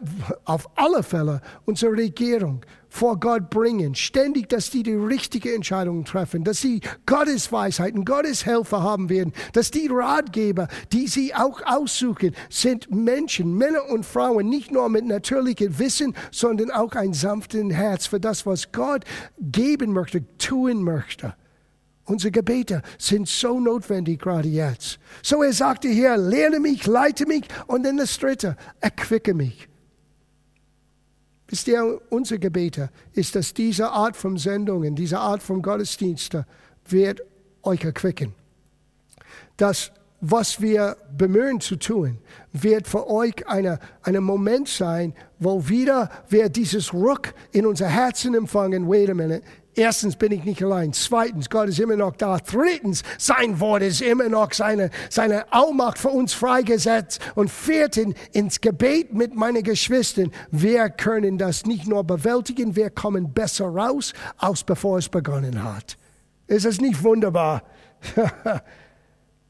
auf 0.46 0.70
alle 0.76 1.04
Fälle 1.04 1.42
unsere 1.66 1.94
Regierung 1.94 2.66
vor 2.90 3.20
Gott 3.20 3.50
bringen, 3.50 3.96
ständig, 3.96 4.50
dass 4.50 4.70
die 4.70 4.84
die 4.84 4.94
richtige 4.94 5.56
Entscheidung 5.56 6.06
treffen, 6.06 6.44
dass 6.44 6.62
sie 6.62 6.82
Gottes 7.08 7.52
Weisheiten, 7.52 8.06
Gottes 8.06 8.46
Helfer 8.46 8.84
haben 8.84 9.10
werden, 9.10 9.34
dass 9.54 9.72
die 9.72 9.88
Ratgeber, 9.90 10.68
die 10.92 11.08
sie 11.08 11.34
auch 11.34 11.62
aussuchen, 11.66 12.36
sind 12.50 12.92
Menschen, 12.92 13.58
Männer 13.58 13.90
und 13.90 14.06
Frauen, 14.06 14.48
nicht 14.48 14.72
nur 14.72 14.90
mit 14.90 15.06
natürlichem 15.06 15.80
Wissen, 15.80 16.16
sondern 16.32 16.70
auch 16.70 16.92
ein 16.92 17.14
sanftes 17.14 17.74
Herz 17.74 18.06
für 18.06 18.20
das, 18.20 18.46
was 18.46 18.72
Gott 18.72 19.06
geben 19.40 19.94
möchte, 19.94 20.24
tun 20.38 20.84
möchte. 20.84 21.34
Unsere 22.06 22.32
Gebete 22.32 22.82
sind 22.98 23.30
so 23.30 23.60
notwendig 23.60 24.22
gerade 24.22 24.50
jetzt. 24.50 25.00
So 25.22 25.42
er 25.42 25.54
sagte 25.54 25.88
hier, 25.88 26.18
lerne 26.18 26.60
mich, 26.60 26.86
leite 26.86 27.26
mich 27.26 27.46
und 27.68 27.84
dann 27.84 27.98
das 27.98 28.18
dritte, 28.18 28.58
erquicke 28.82 29.34
mich. 29.34 29.70
Wisst 31.48 31.68
ihr, 31.68 32.02
unser 32.10 32.40
Gebete 32.40 32.90
ist, 33.14 33.36
dass 33.36 33.54
diese 33.54 33.92
Art 33.92 34.18
von 34.18 34.38
Sendungen, 34.38 34.96
diese 34.96 35.20
Art 35.20 35.44
von 35.44 35.62
Gottesdienste 35.62 36.46
wird 36.88 37.22
euch 37.62 37.84
erquicken. 37.84 38.34
Das, 39.56 39.92
was 40.20 40.62
wir 40.62 40.98
bemühen 41.16 41.62
zu 41.62 41.76
tun, 41.76 42.18
wird 42.54 42.88
für 42.88 43.10
euch 43.10 43.48
eine, 43.48 43.80
ein 44.02 44.24
Moment 44.24 44.68
sein, 44.68 45.14
wo 45.38 45.70
wieder 45.70 46.10
wir 46.28 46.50
dieses 46.50 46.94
Ruck 46.94 47.34
in 47.52 47.66
unser 47.66 47.88
Herzen 47.88 48.34
empfangen. 48.34 48.90
Wait 48.90 49.10
a 49.10 49.14
minute, 49.14 49.44
Erstens 49.76 50.16
bin 50.16 50.32
ich 50.32 50.44
nicht 50.44 50.64
allein. 50.64 50.94
Zweitens, 50.94 51.50
Gott 51.50 51.70
ist 51.70 51.80
immer 51.80 51.96
noch 51.96 52.16
da. 52.16 52.38
Drittens, 52.38 53.04
sein 53.18 53.60
Wort 53.60 53.82
ist 53.82 54.02
immer 54.02 54.30
noch 54.30 54.54
seine, 54.54 54.92
seine 55.10 55.52
Allmacht 55.52 55.98
für 55.98 56.10
uns 56.10 56.34
freigesetzt. 56.34 57.20
Und 57.36 57.50
viertens, 57.50 58.16
ins 58.32 58.62
Gebet 58.62 59.14
mit 59.14 59.36
meinen 59.36 59.64
Geschwistern. 59.64 60.32
Wir 60.52 60.90
können 60.90 61.38
das 61.38 61.66
nicht 61.66 61.88
nur 61.88 62.04
bewältigen, 62.04 62.76
wir 62.76 62.90
kommen 62.90 63.34
besser 63.34 63.66
raus, 63.66 64.14
als 64.38 64.64
bevor 64.64 65.00
es 65.00 65.10
begonnen 65.10 65.64
hat. 65.64 65.98
Ist 66.48 66.66
es 66.66 66.80
nicht 66.80 67.04
wunderbar? 67.04 67.64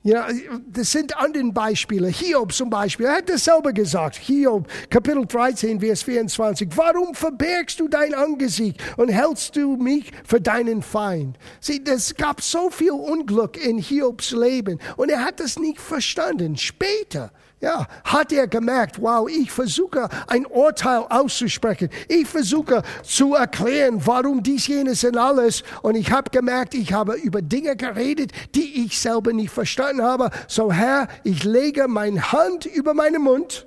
Ja, 0.05 0.27
das 0.67 0.91
sind 0.91 1.15
andere 1.15 1.45
Beispiele. 1.53 2.09
Hiob 2.09 2.51
zum 2.51 2.69
Beispiel, 2.69 3.05
er 3.05 3.17
hat 3.17 3.29
das 3.29 3.45
selber 3.45 3.71
gesagt. 3.71 4.17
Hiob, 4.17 4.67
Kapitel 4.89 5.25
13, 5.25 5.79
Vers 5.79 6.03
24. 6.03 6.67
Warum 6.75 7.15
verbergst 7.15 7.79
du 7.79 7.87
dein 7.87 8.13
Angesicht 8.13 8.83
und 8.97 9.07
hältst 9.07 9.55
du 9.55 9.77
mich 9.77 10.11
für 10.25 10.41
deinen 10.41 10.81
Feind? 10.81 11.37
Sieh, 11.61 11.81
es 11.85 12.15
gab 12.15 12.41
so 12.41 12.69
viel 12.69 12.91
Unglück 12.91 13.55
in 13.65 13.77
Hiobs 13.77 14.31
Leben 14.31 14.77
und 14.97 15.09
er 15.09 15.23
hat 15.23 15.39
das 15.39 15.57
nicht 15.57 15.79
verstanden. 15.79 16.57
Später, 16.57 17.31
ja, 17.63 17.88
hat 18.04 18.34
er 18.34 18.45
gemerkt, 18.45 19.02
wow, 19.02 19.30
ich 19.30 19.49
versuche 19.49 20.10
ein 20.28 20.45
Urteil 20.45 21.06
auszusprechen. 21.10 21.88
Ich 22.10 22.28
versuche 22.28 22.84
zu 23.04 23.36
erklären, 23.36 24.02
warum 24.06 24.43
dies, 24.43 24.67
jenes 24.67 25.06
und 25.06 25.15
alles. 25.15 25.63
Und 25.82 25.95
ich 25.95 26.12
habe 26.12 26.30
gemerkt, 26.30 26.73
ich 26.73 26.91
habe 26.91 27.13
über 27.13 27.41
Dinge 27.41 27.78
geredet, 27.78 28.34
die 28.54 28.84
ich 28.84 28.99
selber 28.99 29.32
nicht 29.32 29.52
verstanden 29.52 30.02
habe. 30.02 30.30
So 30.49 30.73
Herr, 30.73 31.08
ich 31.23 31.45
lege 31.45 31.88
meine 31.88 32.34
Hand 32.34 32.65
über 32.65 32.93
meinen 32.93 33.21
Mund 33.21 33.65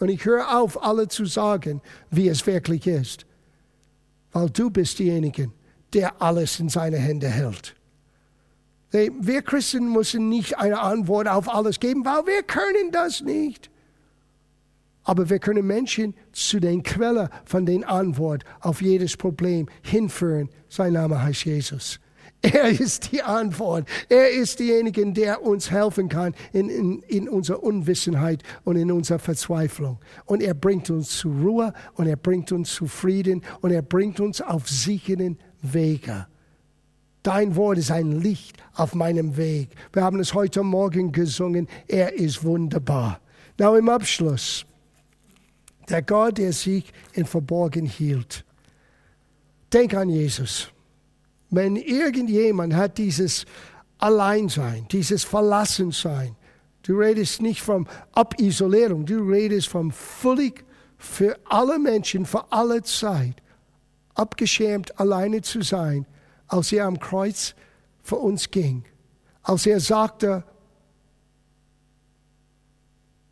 und 0.00 0.10
ich 0.10 0.26
höre 0.26 0.54
auf, 0.54 0.84
alle 0.84 1.08
zu 1.08 1.24
sagen, 1.24 1.80
wie 2.10 2.28
es 2.28 2.46
wirklich 2.46 2.86
ist. 2.86 3.24
Weil 4.32 4.50
du 4.50 4.68
bist 4.68 4.98
derjenige, 4.98 5.50
der 5.94 6.20
alles 6.20 6.60
in 6.60 6.68
seine 6.68 6.98
Hände 6.98 7.28
hält. 7.28 7.74
Wir 8.90 9.42
Christen 9.42 9.92
müssen 9.92 10.28
nicht 10.28 10.58
eine 10.58 10.80
Antwort 10.80 11.28
auf 11.28 11.52
alles 11.52 11.78
geben, 11.78 12.04
weil 12.04 12.26
wir 12.26 12.42
können 12.42 12.90
das 12.90 13.20
nicht. 13.20 13.70
Aber 15.04 15.30
wir 15.30 15.38
können 15.38 15.66
Menschen 15.66 16.14
zu 16.32 16.60
den 16.60 16.82
Quellen 16.82 17.28
von 17.44 17.64
den 17.64 17.84
Antwort 17.84 18.44
auf 18.60 18.82
jedes 18.82 19.16
Problem 19.16 19.66
hinführen. 19.82 20.50
Sein 20.68 20.92
Name 20.94 21.22
heißt 21.22 21.46
Jesus. 21.46 22.00
Er 22.40 22.68
ist 22.68 23.10
die 23.10 23.22
Antwort. 23.22 23.88
Er 24.08 24.30
ist 24.30 24.60
derjenige, 24.60 25.10
der 25.12 25.42
uns 25.42 25.70
helfen 25.70 26.08
kann 26.08 26.34
in, 26.52 26.68
in, 26.68 27.00
in 27.08 27.28
unserer 27.28 27.62
Unwissenheit 27.62 28.42
und 28.64 28.76
in 28.76 28.92
unserer 28.92 29.18
Verzweiflung. 29.18 29.98
Und 30.24 30.42
er 30.42 30.54
bringt 30.54 30.88
uns 30.90 31.16
zur 31.16 31.34
Ruhe 31.34 31.72
und 31.94 32.06
er 32.06 32.16
bringt 32.16 32.52
uns 32.52 32.72
zu 32.74 32.86
Frieden 32.86 33.42
und 33.60 33.72
er 33.72 33.82
bringt 33.82 34.20
uns 34.20 34.40
auf 34.40 34.68
sicheren 34.68 35.38
Wege. 35.62 36.26
Dein 37.22 37.56
Wort 37.56 37.78
ist 37.78 37.90
ein 37.90 38.20
Licht 38.20 38.56
auf 38.74 38.94
meinem 38.94 39.36
Weg. 39.36 39.70
Wir 39.92 40.02
haben 40.02 40.20
es 40.20 40.34
heute 40.34 40.62
Morgen 40.62 41.12
gesungen. 41.12 41.68
Er 41.88 42.14
ist 42.14 42.44
wunderbar. 42.44 43.20
Now 43.58 43.76
im 43.76 43.88
Abschluss. 43.88 44.64
Der 45.88 46.02
Gott, 46.02 46.38
der 46.38 46.52
sich 46.52 46.92
in 47.14 47.26
Verborgen 47.26 47.86
hielt. 47.86 48.44
Denk 49.72 49.94
an 49.94 50.10
Jesus. 50.10 50.70
Wenn 51.50 51.76
irgendjemand 51.76 52.74
hat 52.74 52.98
dieses 52.98 53.46
Alleinsein, 53.98 54.86
dieses 54.92 55.24
Verlassensein, 55.24 56.36
du 56.82 56.98
redest 56.98 57.42
nicht 57.42 57.62
von 57.62 57.88
Abisolierung, 58.12 59.06
du 59.06 59.18
redest 59.28 59.68
von 59.68 59.90
völlig 59.90 60.64
für 60.98 61.38
alle 61.48 61.78
Menschen, 61.78 62.26
für 62.26 62.50
alle 62.52 62.82
Zeit, 62.82 63.36
abgeschirmt 64.14 64.98
alleine 65.00 65.42
zu 65.42 65.62
sein 65.62 66.06
als 66.48 66.72
er 66.72 66.86
am 66.86 66.98
Kreuz 66.98 67.54
für 68.02 68.16
uns 68.16 68.50
ging, 68.50 68.84
als 69.42 69.66
er 69.66 69.80
sagte, 69.80 70.44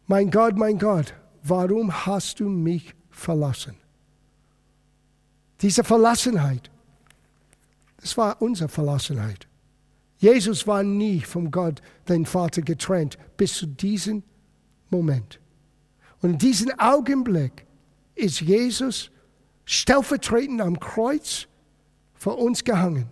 mein 0.07 0.31
Gott, 0.31 0.57
mein 0.57 0.79
Gott, 0.79 1.15
warum 1.43 2.07
hast 2.07 2.41
du 2.41 2.49
mich 2.49 2.95
verlassen? 3.11 3.77
Diese 5.61 5.83
Verlassenheit, 5.83 6.71
das 8.01 8.17
war 8.17 8.41
unsere 8.41 8.69
Verlassenheit. 8.69 9.49
Jesus 10.19 10.67
war 10.67 10.83
nie 10.83 11.21
vom 11.21 11.51
Gott, 11.51 11.83
den 12.09 12.25
Vater, 12.25 12.63
getrennt 12.63 13.19
bis 13.37 13.55
zu 13.55 13.67
diesem 13.67 14.23
Moment. 14.91 15.41
Und 16.23 16.31
in 16.31 16.39
diesem 16.39 16.71
Augenblick 16.79 17.67
ist 18.15 18.41
Jesus 18.41 19.11
stellvertretend 19.65 20.61
am 20.61 20.79
Kreuz 20.81 21.49
vor 22.19 22.39
uns 22.39 22.65
gehangen. 22.65 23.09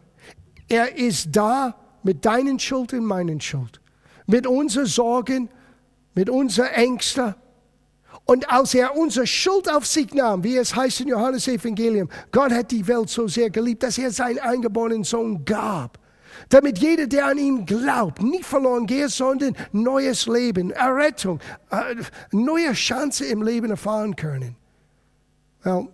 Er 0.68 0.96
ist 0.96 1.28
da 1.32 1.74
mit 2.02 2.24
deinen 2.24 2.58
Schuld 2.58 2.92
und 2.92 3.04
meinen 3.04 3.40
Schuld, 3.40 3.80
mit 4.26 4.46
unseren 4.46 4.86
Sorgen, 4.86 5.48
mit 6.14 6.30
unseren 6.30 6.68
Ängsten. 6.68 7.34
Und 8.26 8.50
als 8.50 8.74
er 8.74 8.96
unsere 8.96 9.26
Schuld 9.26 9.70
auf 9.70 9.86
sich 9.86 10.14
nahm, 10.14 10.44
wie 10.44 10.56
es 10.56 10.74
heißt 10.74 11.00
in 11.00 11.08
Johannes 11.08 11.46
Evangelium, 11.48 12.08
Gott 12.32 12.52
hat 12.52 12.70
die 12.70 12.86
Welt 12.86 13.10
so 13.10 13.28
sehr 13.28 13.50
geliebt, 13.50 13.82
dass 13.82 13.98
er 13.98 14.10
seinen 14.10 14.38
eingeborenen 14.38 15.04
Sohn 15.04 15.44
gab, 15.44 15.98
damit 16.48 16.78
jeder, 16.78 17.06
der 17.06 17.26
an 17.26 17.38
ihn 17.38 17.66
glaubt, 17.66 18.22
nicht 18.22 18.44
verloren 18.44 18.86
geht, 18.86 19.10
sondern 19.10 19.54
neues 19.72 20.26
Leben, 20.26 20.70
Errettung, 20.70 21.40
äh, 21.70 21.96
neue 22.32 22.72
Chance 22.72 23.26
im 23.26 23.42
Leben 23.42 23.70
erfahren 23.70 24.16
können. 24.16 24.56
Well, 25.62 25.88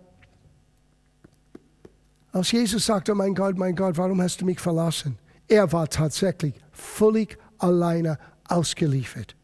als 2.31 2.51
Jesus 2.51 2.85
sagte, 2.85 3.13
mein 3.13 3.35
Gott, 3.35 3.57
mein 3.57 3.75
Gott, 3.75 3.97
warum 3.97 4.21
hast 4.21 4.41
du 4.41 4.45
mich 4.45 4.59
verlassen? 4.59 5.17
Er 5.47 5.71
war 5.71 5.89
tatsächlich 5.89 6.55
völlig 6.71 7.37
alleine 7.57 8.17
ausgeliefert. 8.47 9.35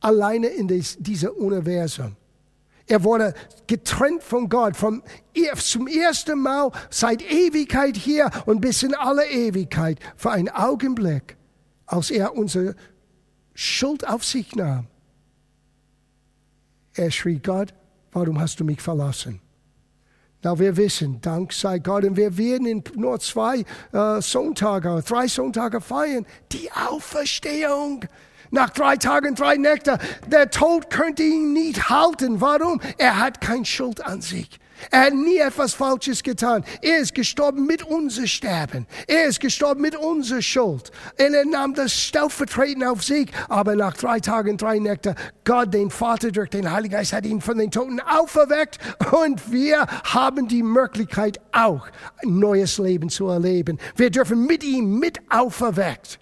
Alleine 0.00 0.48
in 0.48 0.68
diesem 0.68 1.30
Universum. 1.30 2.16
Er 2.86 3.04
wurde 3.04 3.34
getrennt 3.66 4.22
von 4.22 4.48
Gott, 4.48 4.76
vom, 4.76 5.02
zum 5.56 5.86
ersten 5.86 6.40
Mal 6.40 6.70
seit 6.90 7.22
Ewigkeit 7.22 7.96
hier 7.96 8.30
und 8.46 8.60
bis 8.60 8.82
in 8.82 8.94
alle 8.94 9.26
Ewigkeit 9.28 9.98
für 10.16 10.30
einen 10.30 10.48
Augenblick, 10.48 11.36
als 11.86 12.10
er 12.10 12.34
unsere 12.34 12.74
Schuld 13.54 14.08
auf 14.08 14.24
sich 14.24 14.54
nahm. 14.54 14.86
Er 16.94 17.10
schrie, 17.10 17.38
Gott, 17.38 17.74
warum 18.12 18.40
hast 18.40 18.60
du 18.60 18.64
mich 18.64 18.80
verlassen? 18.80 19.40
Na, 20.42 20.56
wir 20.56 20.76
wissen, 20.76 21.20
Dank 21.20 21.52
sei 21.52 21.80
Gott, 21.80 22.04
und 22.04 22.16
wir 22.16 22.38
werden 22.38 22.66
in 22.66 22.84
nur 22.94 23.18
zwei 23.18 23.64
äh, 23.92 24.22
Sonntage, 24.22 25.02
drei 25.06 25.26
Sonntage 25.26 25.80
feiern, 25.80 26.26
die 26.52 26.70
Auferstehung. 26.70 28.04
Nach 28.50 28.70
drei 28.70 28.96
Tagen, 28.96 29.34
drei 29.34 29.56
Nächten, 29.56 29.98
der 30.26 30.48
Tod 30.50 30.90
könnte 30.90 31.22
ihn 31.22 31.52
nicht 31.52 31.90
halten. 31.90 32.40
Warum? 32.40 32.80
Er 32.96 33.18
hat 33.18 33.40
keine 33.40 33.64
Schuld 33.64 34.00
an 34.00 34.22
sich. 34.22 34.48
Er 34.90 35.06
hat 35.06 35.14
nie 35.14 35.38
etwas 35.38 35.74
Falsches 35.74 36.22
getan. 36.22 36.64
Er 36.82 36.98
ist 36.98 37.14
gestorben 37.14 37.66
mit 37.66 37.82
unser 37.82 38.26
Sterben. 38.26 38.86
Er 39.06 39.26
ist 39.26 39.40
gestorben 39.40 39.82
mit 39.82 39.96
unserer 39.96 40.42
Schuld. 40.42 40.90
Und 41.18 41.34
er 41.34 41.44
nahm 41.44 41.74
das 41.74 41.92
stellvertretend 41.92 42.84
auf 42.84 43.02
sich. 43.02 43.30
Aber 43.48 43.74
nach 43.74 43.96
drei 43.96 44.20
Tagen, 44.20 44.56
drei 44.56 44.78
Nächten, 44.78 45.14
Gott, 45.44 45.74
den 45.74 45.90
Vater 45.90 46.30
durch 46.30 46.50
den 46.50 46.70
Heiligen 46.70 46.94
Geist, 46.94 47.12
hat 47.12 47.26
ihn 47.26 47.40
von 47.40 47.58
den 47.58 47.70
Toten 47.70 48.00
auferweckt. 48.00 48.78
Und 49.12 49.52
wir 49.52 49.86
haben 50.04 50.48
die 50.48 50.62
Möglichkeit 50.62 51.40
auch, 51.52 51.88
ein 52.22 52.38
neues 52.38 52.78
Leben 52.78 53.08
zu 53.08 53.28
erleben. 53.28 53.78
Wir 53.96 54.10
dürfen 54.10 54.46
mit 54.46 54.64
ihm 54.64 54.98
mit 54.98 55.18
auferweckt 55.30 56.18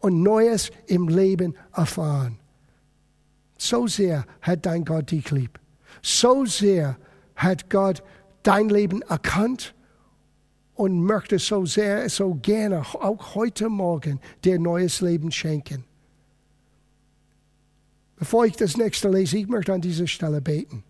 und 0.00 0.22
Neues 0.22 0.70
im 0.86 1.08
Leben 1.08 1.56
erfahren. 1.74 2.38
So 3.58 3.86
sehr 3.86 4.24
hat 4.40 4.64
dein 4.64 4.84
Gott 4.84 5.10
dich 5.10 5.30
lieb. 5.30 5.58
So 6.02 6.46
sehr 6.46 6.96
hat 7.42 7.70
Gott 7.70 8.02
dein 8.42 8.68
Leben 8.68 9.02
erkannt 9.02 9.74
und 10.74 11.02
möchte 11.02 11.38
so 11.38 11.66
sehr, 11.66 12.08
so 12.08 12.34
gerne 12.34 12.80
auch 12.80 13.34
heute 13.34 13.68
Morgen 13.68 14.20
dir 14.44 14.58
neues 14.58 15.00
Leben 15.00 15.30
schenken. 15.30 15.84
Bevor 18.16 18.44
ich 18.44 18.56
das 18.56 18.76
nächste 18.76 19.08
lese, 19.08 19.38
ich 19.38 19.48
möchte 19.48 19.72
an 19.72 19.80
dieser 19.80 20.06
Stelle 20.06 20.40
beten. 20.40 20.84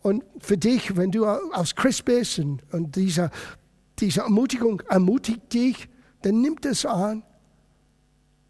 Und 0.00 0.24
für 0.38 0.56
dich, 0.56 0.96
wenn 0.96 1.10
du 1.10 1.24
als 1.24 1.74
Christ 1.74 2.04
bist 2.04 2.38
und, 2.38 2.62
und 2.72 2.94
diese, 2.94 3.30
diese 3.98 4.20
Ermutigung 4.20 4.80
ermutigt 4.88 5.52
dich, 5.52 5.88
dann 6.22 6.40
nimm 6.40 6.60
das 6.60 6.86
an 6.86 7.24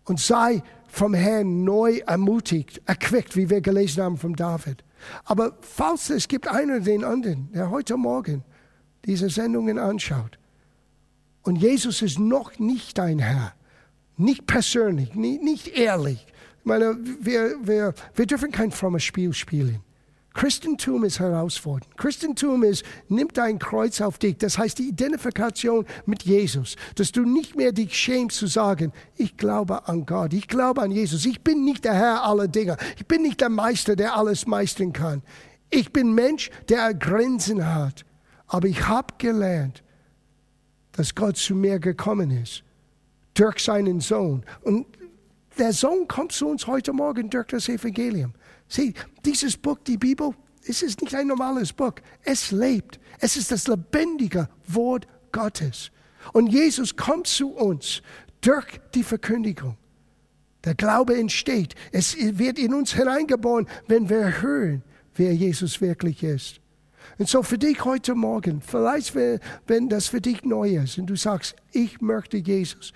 und 0.05 0.21
sei 0.21 0.63
vom 0.89 1.15
Herrn 1.15 1.65
neu 1.65 1.99
ermutigt, 2.07 2.83
erquickt, 2.87 3.37
wie 3.37 3.49
wir 3.49 3.61
gelesen 3.61 4.03
haben 4.03 4.17
von 4.19 4.35
David. 4.35 4.85
Aber 5.25 5.57
falls 5.61 6.11
es 6.11 6.29
gibt 6.29 6.49
einen 6.49 6.85
den 6.85 7.05
anderen, 7.05 7.51
der 7.53 7.71
heute 7.71 7.97
Morgen 7.97 8.45
diese 9.05 9.31
Sendungen 9.31 9.79
anschaut 9.79 10.39
und 11.43 11.57
Jesus 11.57 12.03
ist 12.03 12.19
noch 12.19 12.59
nicht 12.59 12.99
dein 12.99 13.19
Herr, 13.19 13.55
nicht 14.17 14.47
persönlich, 14.47 15.15
nicht, 15.15 15.43
nicht 15.43 15.69
ehrlich. 15.69 16.27
Ich 16.59 16.65
meine, 16.65 16.99
wir, 17.21 17.57
wir, 17.63 17.95
wir 18.15 18.27
dürfen 18.27 18.51
kein 18.51 18.71
frommes 18.71 19.05
Spiel 19.05 19.33
spielen. 19.33 19.81
Christentum 20.39 21.03
ist 21.03 21.19
herausfordernd. 21.19 21.97
Christentum 21.97 22.63
ist, 22.63 22.85
nimm 23.09 23.27
dein 23.35 23.59
Kreuz 23.59 24.01
auf 24.01 24.19
dich. 24.19 24.39
Das 24.39 24.57
heißt 24.57 24.79
die 24.79 24.91
Identifikation 24.91 25.85
mit 26.07 26.23
Jesus. 26.23 26.77
Dass 26.95 27.11
du 27.11 27.25
nicht 27.25 27.57
mehr 27.57 27.73
dich 27.73 27.97
schämst 27.97 28.37
zu 28.37 28.47
sagen, 28.47 28.93
ich 29.17 29.37
glaube 29.37 29.89
an 29.89 30.07
Gott, 30.07 30.33
ich 30.33 30.47
glaube 30.47 30.83
an 30.83 30.93
Jesus. 30.93 31.27
Ich 31.27 31.43
bin 31.43 31.65
nicht 31.65 31.85
der 31.85 31.95
Herr 31.95 32.23
aller 32.23 32.47
Dinge. 32.47 32.77
Ich 32.97 33.07
bin 33.07 33.23
nicht 33.23 33.41
der 33.41 33.49
Meister, 33.49 33.97
der 33.97 34.15
alles 34.15 34.47
meistern 34.47 34.93
kann. 34.93 35.23
Ich 35.71 35.93
bin 35.93 36.15
Mensch, 36.15 36.53
der 36.69 36.95
Grenzen 36.95 37.75
hat. 37.75 38.05
Aber 38.47 38.69
ich 38.69 38.87
habe 38.87 39.15
gelernt, 39.19 39.83
dass 40.93 41.17
Gott 41.17 41.37
zu 41.37 41.57
mir 41.57 41.81
gekommen 41.81 42.31
ist. 42.31 42.63
Durch 43.35 43.59
seinen 43.59 43.99
Sohn. 43.99 44.45
Und 44.63 44.87
der 45.59 45.73
Sohn 45.73 46.07
kommt 46.07 46.31
zu 46.31 46.47
uns 46.47 46.69
heute 46.69 46.93
Morgen 46.93 47.29
durch 47.29 47.49
das 47.49 47.69
Evangelium. 47.69 48.35
Sieh, 48.69 48.95
dieses 49.25 49.57
Buch, 49.57 49.79
die 49.87 49.97
Bibel, 49.97 50.35
es 50.67 50.83
ist 50.83 51.01
nicht 51.01 51.15
ein 51.15 51.27
normales 51.27 51.73
Buch. 51.73 51.95
Es 52.23 52.51
lebt. 52.51 53.01
Es 53.19 53.37
ist 53.37 53.51
das 53.51 53.67
lebendige 53.67 54.49
Wort 54.67 55.07
Gottes. 55.33 55.91
Und 56.33 56.49
Jesus 56.49 56.95
kommt 56.95 57.27
zu 57.27 57.51
uns 57.51 58.03
durch 58.41 58.67
die 58.95 59.03
Verkündigung. 59.03 59.77
Der 60.65 60.75
Glaube 60.75 61.17
entsteht. 61.17 61.75
Es 61.93 62.17
wird 62.17 62.59
in 62.59 62.75
uns 62.75 62.93
hineingeboren, 62.93 63.67
wenn 63.87 64.09
wir 64.09 64.43
hören, 64.43 64.83
wer 65.15 65.35
Jesus 65.35 65.81
wirklich 65.81 66.23
ist. 66.23 66.61
Und 67.17 67.29
so 67.29 67.43
für 67.43 67.59
dich 67.59 67.85
heute 67.85 68.15
Morgen, 68.15 68.61
vielleicht 68.61 69.15
wenn 69.15 69.89
das 69.89 70.09
für 70.09 70.21
dich 70.21 70.45
neu 70.45 70.77
ist 70.77 70.99
und 70.99 71.07
du 71.07 71.17
sagst, 71.17 71.57
ich 71.73 72.01
möchte 72.01 72.37
Jesus 72.37 72.93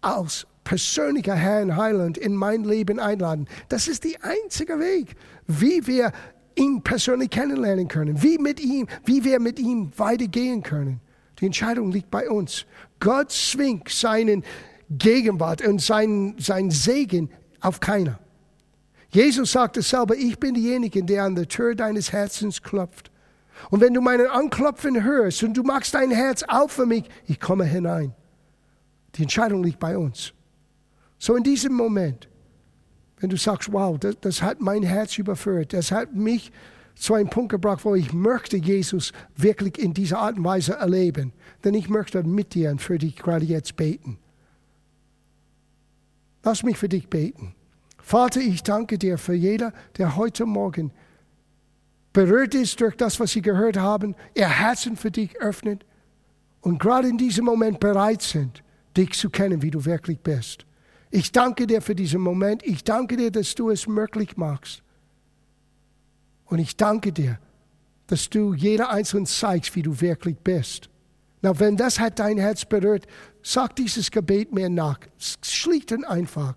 als 0.00 0.46
persönlicher 0.68 1.34
Herr 1.34 1.62
und 1.62 1.76
Heiland 1.76 2.18
in 2.18 2.34
mein 2.34 2.62
Leben 2.62 3.00
einladen. 3.00 3.48
Das 3.70 3.88
ist 3.88 4.04
der 4.04 4.22
einzige 4.22 4.78
Weg, 4.78 5.16
wie 5.46 5.86
wir 5.86 6.12
ihn 6.56 6.82
persönlich 6.82 7.30
kennenlernen 7.30 7.88
können, 7.88 8.22
wie, 8.22 8.36
mit 8.36 8.60
ihm, 8.60 8.86
wie 9.06 9.24
wir 9.24 9.40
mit 9.40 9.58
ihm 9.58 9.90
weitergehen 9.96 10.62
können. 10.62 11.00
Die 11.38 11.46
Entscheidung 11.46 11.90
liegt 11.90 12.10
bei 12.10 12.28
uns. 12.28 12.66
Gott 13.00 13.32
zwingt 13.32 13.88
seinen 13.88 14.44
Gegenwart 14.90 15.66
und 15.66 15.80
seinen, 15.80 16.38
seinen 16.38 16.70
Segen 16.70 17.30
auf 17.62 17.80
keiner. 17.80 18.18
Jesus 19.08 19.52
sagte 19.52 19.80
selber, 19.80 20.16
ich 20.16 20.38
bin 20.38 20.52
derjenige, 20.52 21.02
der 21.02 21.24
an 21.24 21.34
der 21.34 21.48
Tür 21.48 21.76
deines 21.76 22.12
Herzens 22.12 22.62
klopft. 22.62 23.10
Und 23.70 23.80
wenn 23.80 23.94
du 23.94 24.02
meinen 24.02 24.26
Anklopfen 24.26 25.02
hörst 25.02 25.42
und 25.42 25.54
du 25.56 25.62
machst 25.62 25.94
dein 25.94 26.10
Herz 26.10 26.42
auf 26.46 26.72
für 26.72 26.84
mich, 26.84 27.04
ich 27.26 27.40
komme 27.40 27.64
hinein. 27.64 28.14
Die 29.14 29.22
Entscheidung 29.22 29.64
liegt 29.64 29.78
bei 29.78 29.96
uns. 29.96 30.34
So 31.18 31.34
in 31.36 31.42
diesem 31.42 31.74
Moment, 31.74 32.28
wenn 33.18 33.30
du 33.30 33.36
sagst, 33.36 33.72
wow, 33.72 33.98
das, 33.98 34.16
das 34.20 34.42
hat 34.42 34.60
mein 34.60 34.82
Herz 34.82 35.18
überführt, 35.18 35.72
das 35.72 35.90
hat 35.90 36.14
mich 36.14 36.52
zu 36.94 37.14
einem 37.14 37.30
Punkt 37.30 37.50
gebracht, 37.50 37.84
wo 37.84 37.94
ich 37.94 38.12
möchte 38.12 38.56
Jesus 38.56 39.12
wirklich 39.36 39.78
in 39.78 39.94
dieser 39.94 40.18
Art 40.18 40.36
und 40.36 40.44
Weise 40.44 40.74
erleben, 40.74 41.32
denn 41.64 41.74
ich 41.74 41.88
möchte 41.88 42.22
mit 42.24 42.54
dir 42.54 42.70
und 42.70 42.82
für 42.82 42.98
dich 42.98 43.16
gerade 43.16 43.44
jetzt 43.44 43.76
beten. 43.76 44.18
Lass 46.42 46.62
mich 46.62 46.78
für 46.78 46.88
dich 46.88 47.08
beten. 47.08 47.54
Vater, 47.98 48.40
ich 48.40 48.62
danke 48.62 48.98
dir 48.98 49.18
für 49.18 49.34
jeder, 49.34 49.72
der 49.98 50.16
heute 50.16 50.46
Morgen 50.46 50.92
berührt 52.12 52.54
ist 52.54 52.80
durch 52.80 52.96
das, 52.96 53.20
was 53.20 53.32
sie 53.32 53.42
gehört 53.42 53.76
haben, 53.76 54.16
ihr 54.34 54.48
Herzen 54.48 54.96
für 54.96 55.10
dich 55.10 55.40
öffnet 55.40 55.84
und 56.60 56.80
gerade 56.80 57.08
in 57.08 57.18
diesem 57.18 57.44
Moment 57.44 57.80
bereit 57.80 58.22
sind, 58.22 58.64
dich 58.96 59.12
zu 59.12 59.30
kennen, 59.30 59.62
wie 59.62 59.70
du 59.70 59.84
wirklich 59.84 60.18
bist. 60.20 60.67
Ich 61.10 61.32
danke 61.32 61.66
dir 61.66 61.80
für 61.80 61.94
diesen 61.94 62.20
Moment. 62.20 62.62
Ich 62.64 62.84
danke 62.84 63.16
dir, 63.16 63.30
dass 63.30 63.54
du 63.54 63.70
es 63.70 63.86
möglich 63.86 64.36
machst. 64.36 64.82
Und 66.46 66.58
ich 66.58 66.76
danke 66.76 67.12
dir, 67.12 67.38
dass 68.06 68.28
du 68.30 68.54
jeder 68.54 68.90
Einzelnen 68.90 69.26
zeigst, 69.26 69.74
wie 69.74 69.82
du 69.82 70.00
wirklich 70.00 70.36
bist. 70.38 70.88
Na, 71.40 71.58
wenn 71.58 71.76
das 71.76 72.00
hat 72.00 72.18
dein 72.18 72.38
Herz 72.38 72.64
berührt, 72.64 73.06
sag 73.42 73.76
dieses 73.76 74.10
Gebet 74.10 74.52
mir 74.52 74.68
nach. 74.68 74.98
Schlicht 75.42 75.92
und 75.92 76.04
einfach. 76.04 76.54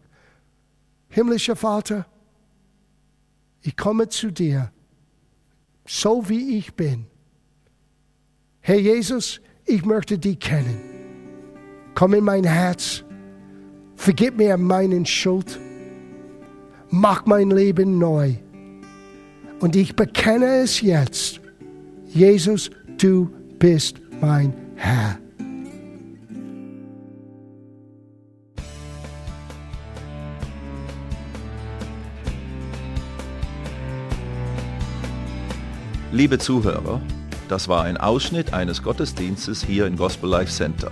Himmlischer 1.10 1.56
Vater, 1.56 2.06
ich 3.62 3.78
komme 3.78 4.10
zu 4.10 4.32
dir, 4.32 4.72
so 5.86 6.28
wie 6.30 6.58
ich 6.58 6.74
bin. 6.74 7.06
Herr 8.62 8.80
Jesus, 8.80 9.42
ich 9.66 9.86
möchte 9.86 10.18
dich 10.18 10.40
kennen. 10.40 10.80
Komm 11.94 12.14
in 12.14 12.24
mein 12.24 12.46
Herz 12.46 13.04
Vergib 14.02 14.38
mir 14.38 14.58
meinen 14.58 15.06
Schuld. 15.06 15.60
Mach 16.90 17.28
mein 17.28 17.52
Leben 17.52 18.00
neu. 18.00 18.34
Und 19.60 19.76
ich 19.76 19.96
bekenne 19.96 20.64
es 20.64 20.82
jetzt. 20.82 21.40
Jesus, 22.08 22.72
du 22.98 23.30
bist 23.60 24.02
mein 24.20 24.56
Herr. 24.74 25.20
Liebe 36.12 36.40
Zuhörer, 36.40 37.00
das 37.50 37.68
war 37.68 37.84
ein 37.84 37.98
Ausschnitt 37.98 38.52
eines 38.52 38.82
Gottesdienstes 38.82 39.64
hier 39.64 39.86
im 39.86 39.96
Gospel 39.96 40.28
Life 40.28 40.52
Center. 40.52 40.92